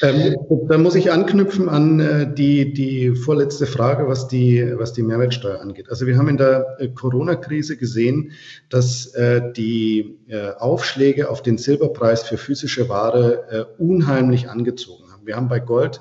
Ähm, 0.02 0.36
da 0.68 0.78
muss 0.78 0.96
ich 0.96 1.12
anknüpfen 1.12 1.68
an 1.68 2.00
äh, 2.00 2.34
die, 2.34 2.74
die 2.74 3.16
vorletzte 3.16 3.66
Frage, 3.66 4.08
was 4.08 4.28
die, 4.28 4.66
was 4.78 4.94
die 4.94 5.04
Mehrwertsteuer 5.04 5.60
angeht. 5.60 5.90
Also 5.90 6.08
wir 6.08 6.18
haben 6.18 6.30
in 6.30 6.38
der 6.38 6.78
äh, 6.80 6.88
Corona-Krise 6.88 7.76
gesehen, 7.76 8.32
dass 8.70 9.08
äh, 9.16 9.42
die 9.52 10.18
äh, 10.28 10.52
Aufschläge 10.58 11.30
auf 11.30 11.42
den 11.42 11.58
Silberpreis 11.58 12.24
für 12.24 12.38
physische 12.38 12.88
Ware 12.88 13.44
äh, 13.78 13.82
unheimlich 13.82 14.50
angezogen 14.50 15.12
haben. 15.12 15.26
Wir 15.26 15.36
haben 15.36 15.50
bei 15.50 15.60
Gold 15.60 16.00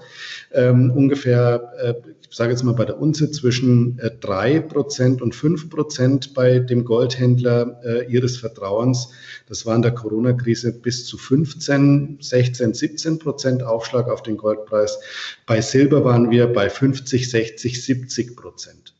ähm, 0.53 0.93
ungefähr, 0.95 1.73
äh, 1.79 1.95
ich 2.31 2.37
sage 2.37 2.51
jetzt 2.51 2.63
mal 2.63 2.75
bei 2.75 2.85
der 2.85 3.01
Unze, 3.01 3.31
zwischen 3.31 3.99
äh, 3.99 4.11
drei 4.21 4.61
Prozent 4.61 5.23
und 5.23 5.35
fünf 5.35 5.71
Prozent 5.71 6.35
bei 6.35 6.59
dem 6.59 6.85
Goldhändler 6.85 7.81
äh, 7.85 8.13
ihres 8.13 8.37
Vertrauens. 8.37 9.11
Das 9.49 9.65
war 9.65 9.75
in 9.75 9.83
der 9.83 9.95
Corona-Krise 9.95 10.73
bis 10.73 11.07
zu 11.07 11.17
15, 11.17 12.19
16, 12.21 12.75
17 12.75 13.19
Prozent 13.19 13.63
Aufschlag 13.63 14.09
auf 14.09 14.23
den 14.23 14.37
Goldpreis. 14.37 14.99
Bei 15.47 15.61
Silber 15.61 16.05
waren 16.05 16.31
wir 16.31 16.47
bei 16.49 16.69
50, 16.69 17.31
60, 17.31 17.83
70 17.83 18.37
Prozent. 18.37 18.98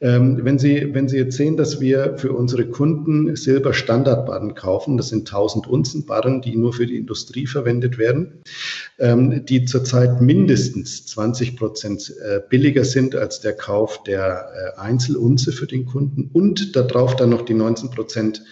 Ähm, 0.00 0.40
wenn, 0.42 0.58
Sie, 0.58 0.94
wenn 0.94 1.08
Sie 1.08 1.16
jetzt 1.16 1.36
sehen, 1.36 1.56
dass 1.56 1.80
wir 1.80 2.18
für 2.18 2.32
unsere 2.32 2.66
Kunden 2.66 3.34
Silber-Standardbarren 3.34 4.54
kaufen, 4.54 4.96
das 4.96 5.08
sind 5.08 5.28
1000 5.28 5.66
Unzen 5.66 6.04
Barren, 6.04 6.42
die 6.42 6.56
nur 6.56 6.72
für 6.72 6.86
die 6.86 6.96
Industrie 6.96 7.46
verwendet 7.46 7.96
werden, 7.96 8.42
ähm, 8.98 9.44
die 9.46 9.64
zurzeit 9.64 10.20
mindestens 10.20 11.06
20 11.06 11.56
Prozent 11.56 12.14
äh, 12.22 12.40
billiger 12.48 12.84
sind 12.84 13.14
als 13.14 13.40
der 13.40 13.54
Kauf 13.54 14.02
der 14.02 14.74
äh, 14.76 14.80
Einzelunze 14.80 15.52
für 15.52 15.66
den 15.66 15.86
Kunden 15.86 16.30
und 16.32 16.76
darauf 16.76 17.16
dann 17.16 17.30
noch 17.30 17.42
die 17.42 17.54
19 17.54 17.90
Prozent 17.90 18.42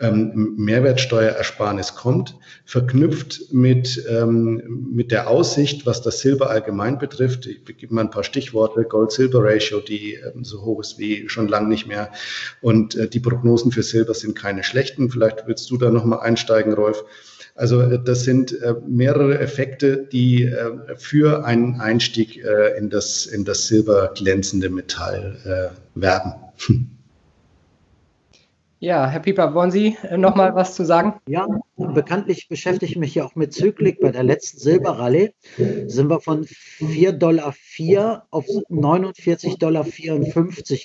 ähm, 0.00 0.54
Mehrwertsteuerersparnis 0.56 1.94
kommt, 1.94 2.36
verknüpft 2.64 3.52
mit, 3.52 4.04
ähm, 4.08 4.88
mit 4.92 5.12
der 5.12 5.28
Aussicht, 5.28 5.86
was 5.86 6.02
das 6.02 6.20
Silber 6.20 6.50
allgemein 6.50 6.98
betrifft. 6.98 7.46
Ich 7.46 7.64
gebe 7.76 7.94
mal 7.94 8.02
ein 8.02 8.10
paar 8.10 8.24
Stichworte. 8.24 8.84
Gold-Silber-Ratio, 8.84 9.80
die 9.80 10.14
ähm, 10.14 10.44
so 10.44 10.64
hoch 10.64 10.80
ist 10.80 10.98
wie 10.98 11.28
schon 11.28 11.48
lange 11.48 11.68
nicht 11.68 11.86
mehr. 11.86 12.10
Und 12.60 12.94
äh, 12.96 13.08
die 13.08 13.20
Prognosen 13.20 13.72
für 13.72 13.82
Silber 13.82 14.14
sind 14.14 14.34
keine 14.36 14.64
schlechten. 14.64 15.10
Vielleicht 15.10 15.46
willst 15.46 15.70
du 15.70 15.76
da 15.76 15.90
nochmal 15.90 16.20
einsteigen, 16.20 16.74
Rolf. 16.74 17.04
Also 17.54 17.80
äh, 17.80 18.00
das 18.02 18.24
sind 18.24 18.60
äh, 18.60 18.74
mehrere 18.86 19.38
Effekte, 19.38 20.08
die 20.10 20.44
äh, 20.44 20.96
für 20.96 21.44
einen 21.44 21.80
Einstieg 21.80 22.42
in 22.78 22.90
das, 22.90 23.26
in 23.26 23.44
das 23.44 23.68
silberglänzende 23.68 24.70
Metall 24.70 25.72
werben. 25.94 26.34
Ja, 28.84 29.08
Herr 29.08 29.20
Pieper, 29.20 29.54
wollen 29.54 29.70
Sie 29.70 29.96
äh, 30.02 30.18
noch 30.18 30.34
mal 30.34 30.54
was 30.54 30.74
zu 30.74 30.84
sagen? 30.84 31.14
Ja, 31.26 31.46
bekanntlich 31.78 32.48
beschäftige 32.50 32.92
ich 32.92 32.98
mich 32.98 33.14
ja 33.14 33.24
auch 33.24 33.34
mit 33.34 33.54
Zyklik. 33.54 33.98
Bei 33.98 34.10
der 34.10 34.24
letzten 34.24 34.58
Silberrallye 34.58 35.30
sind 35.86 36.10
wir 36.10 36.20
von 36.20 36.44
4,04 36.44 37.12
Dollar 37.12 37.46
auf 37.48 38.44
49,54 38.44 39.58
Dollar 39.58 39.84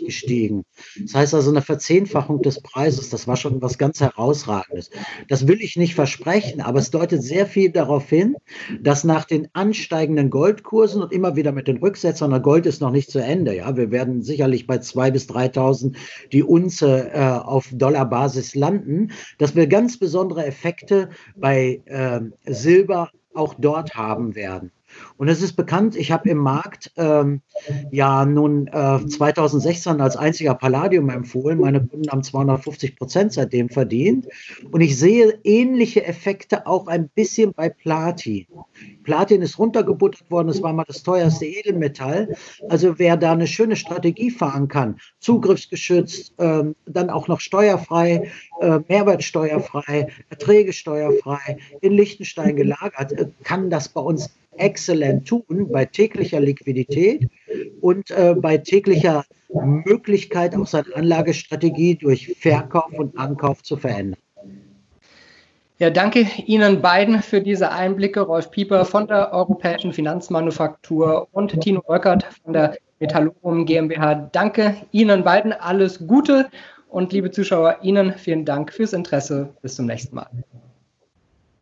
gestiegen. 0.06 0.64
Das 1.02 1.14
heißt 1.14 1.34
also 1.34 1.52
eine 1.52 1.62
Verzehnfachung 1.62 2.42
des 2.42 2.62
Preises. 2.62 3.10
Das 3.10 3.28
war 3.28 3.36
schon 3.36 3.62
was 3.62 3.78
ganz 3.78 4.00
Herausragendes. 4.00 4.92
Das 5.28 5.46
will 5.50 5.60
ich 5.62 5.76
nicht 5.76 5.94
versprechen, 5.94 6.62
aber 6.62 6.80
es 6.80 6.92
deutet 6.92 7.22
sehr 7.22 7.48
viel 7.48 7.70
darauf 7.70 8.08
hin, 8.08 8.38
dass 8.82 9.04
nach 9.04 9.26
den 9.26 9.50
ansteigenden 9.52 10.30
Goldkursen 10.30 11.02
und 11.02 11.12
immer 11.12 11.36
wieder 11.36 11.52
mit 11.52 11.68
den 11.68 11.80
Rücksetzern, 11.80 12.32
der 12.32 12.40
Gold 12.40 12.66
ist 12.66 12.80
noch 12.80 12.92
nicht 12.92 13.12
zu 13.12 13.20
Ende. 13.20 13.58
Ja, 13.58 13.76
wir 13.76 13.92
werden 13.92 14.22
sicherlich 14.22 14.68
bei 14.68 14.78
2.000 14.78 15.12
bis 15.12 15.30
3.000 15.30 15.96
die 16.32 16.44
Unze 16.44 17.12
äh, 17.12 17.20
auf 17.20 17.68
Dollar 17.74 17.88
Dollarbasis 17.89 18.54
landen, 18.54 19.12
dass 19.39 19.56
wir 19.56 19.65
ganz 19.65 19.97
besondere 19.97 20.45
Effekte 20.45 21.10
bei 21.36 21.82
äh, 21.86 22.21
Silber 22.45 23.10
auch 23.34 23.56
dort 23.56 23.95
haben 23.95 24.36
werden. 24.36 24.71
Und 25.17 25.28
es 25.28 25.41
ist 25.41 25.54
bekannt, 25.54 25.95
ich 25.95 26.12
habe 26.12 26.30
im 26.30 26.38
Markt 26.38 26.91
ähm, 26.97 27.41
ja 27.91 28.25
nun 28.25 28.67
äh, 28.67 29.06
2016 29.06 30.02
als 30.02 30.15
einziger 30.15 30.56
Palladium 30.56 31.10
empfohlen. 31.10 31.60
Meine 31.60 31.86
Kunden 31.86 32.10
haben 32.10 32.23
250 32.23 32.95
Prozent 32.95 33.34
seitdem 33.34 33.69
verdient. 33.69 34.28
Und 34.71 34.82
ich 34.82 34.97
sehe 34.97 35.39
ähnliche 35.43 36.06
Effekte 36.06 36.67
auch 36.67 36.88
ein 36.88 37.10
bisschen 37.10 37.54
bei 37.54 37.69
Platin. 37.69 38.47
Platin 39.04 39.41
ist 39.41 39.60
runtergebuttert 39.60 40.30
worden, 40.30 40.49
es 40.49 40.62
war 40.62 40.73
mal 40.73 40.86
das 40.88 41.04
teuerste 41.04 41.45
Edelmetall. 41.45 42.36
Also 42.69 42.99
wer 42.99 43.17
da 43.17 43.32
eine 43.32 43.47
schöne 43.47 43.75
Strategie 43.75 44.32
fahren 44.32 44.67
kann, 44.67 44.99
zugriffsgeschützt, 45.19 46.34
äh, 46.38 46.63
dann 46.86 47.10
auch 47.10 47.28
noch 47.28 47.39
steuerfrei, 47.39 48.32
äh, 48.62 48.80
Mehrwertsteuerfrei, 48.88 50.08
Erträgesteuerfrei, 50.30 51.58
in 51.82 51.93
Liechtenstein 51.93 52.56
gelagert, 52.56 53.12
äh, 53.13 53.28
kann 53.43 53.69
das 53.69 53.89
bei 53.89 54.02
uns 54.02 54.30
exzellent 54.60 55.28
tun 55.28 55.69
bei 55.72 55.86
täglicher 55.86 56.39
Liquidität 56.39 57.30
und 57.82 58.12
äh, 58.12 58.36
bei 58.38 58.58
täglicher 58.58 59.24
Möglichkeit, 59.50 60.56
auch 60.56 60.67
seine 60.67 60.95
Anlagestrategie 60.95 61.95
durch 61.95 62.36
Verkauf 62.38 62.93
und 62.93 63.17
Ankauf 63.17 63.63
zu 63.63 63.78
verändern. 63.78 64.19
Ja, 65.80 65.89
danke 65.89 66.28
Ihnen 66.45 66.82
beiden 66.82 67.22
für 67.22 67.41
diese 67.41 67.72
Einblicke. 67.72 68.19
Rolf 68.19 68.52
Pieper 68.52 68.84
von 68.84 69.08
der 69.08 69.32
Europäischen 69.32 69.93
Finanzmanufaktur 69.93 71.30
und 71.32 71.58
Tino 71.62 71.82
Röckert 71.88 72.26
von 72.43 72.52
der 72.52 72.78
Metallorum 73.00 73.65
GmbH. 73.65 74.30
Danke 74.34 74.76
Ihnen 74.91 75.24
beiden. 75.24 75.54
Alles 75.54 76.06
Gute 76.06 76.50
und 76.89 77.13
liebe 77.13 77.32
Zuschauer, 77.32 77.78
Ihnen 77.82 78.13
vielen 78.17 78.43
Dank 78.43 78.74
fürs 78.74 78.91
Interesse. 78.91 79.54
Bis 79.62 79.76
zum 79.76 79.86
nächsten 79.86 80.15
Mal. 80.15 80.30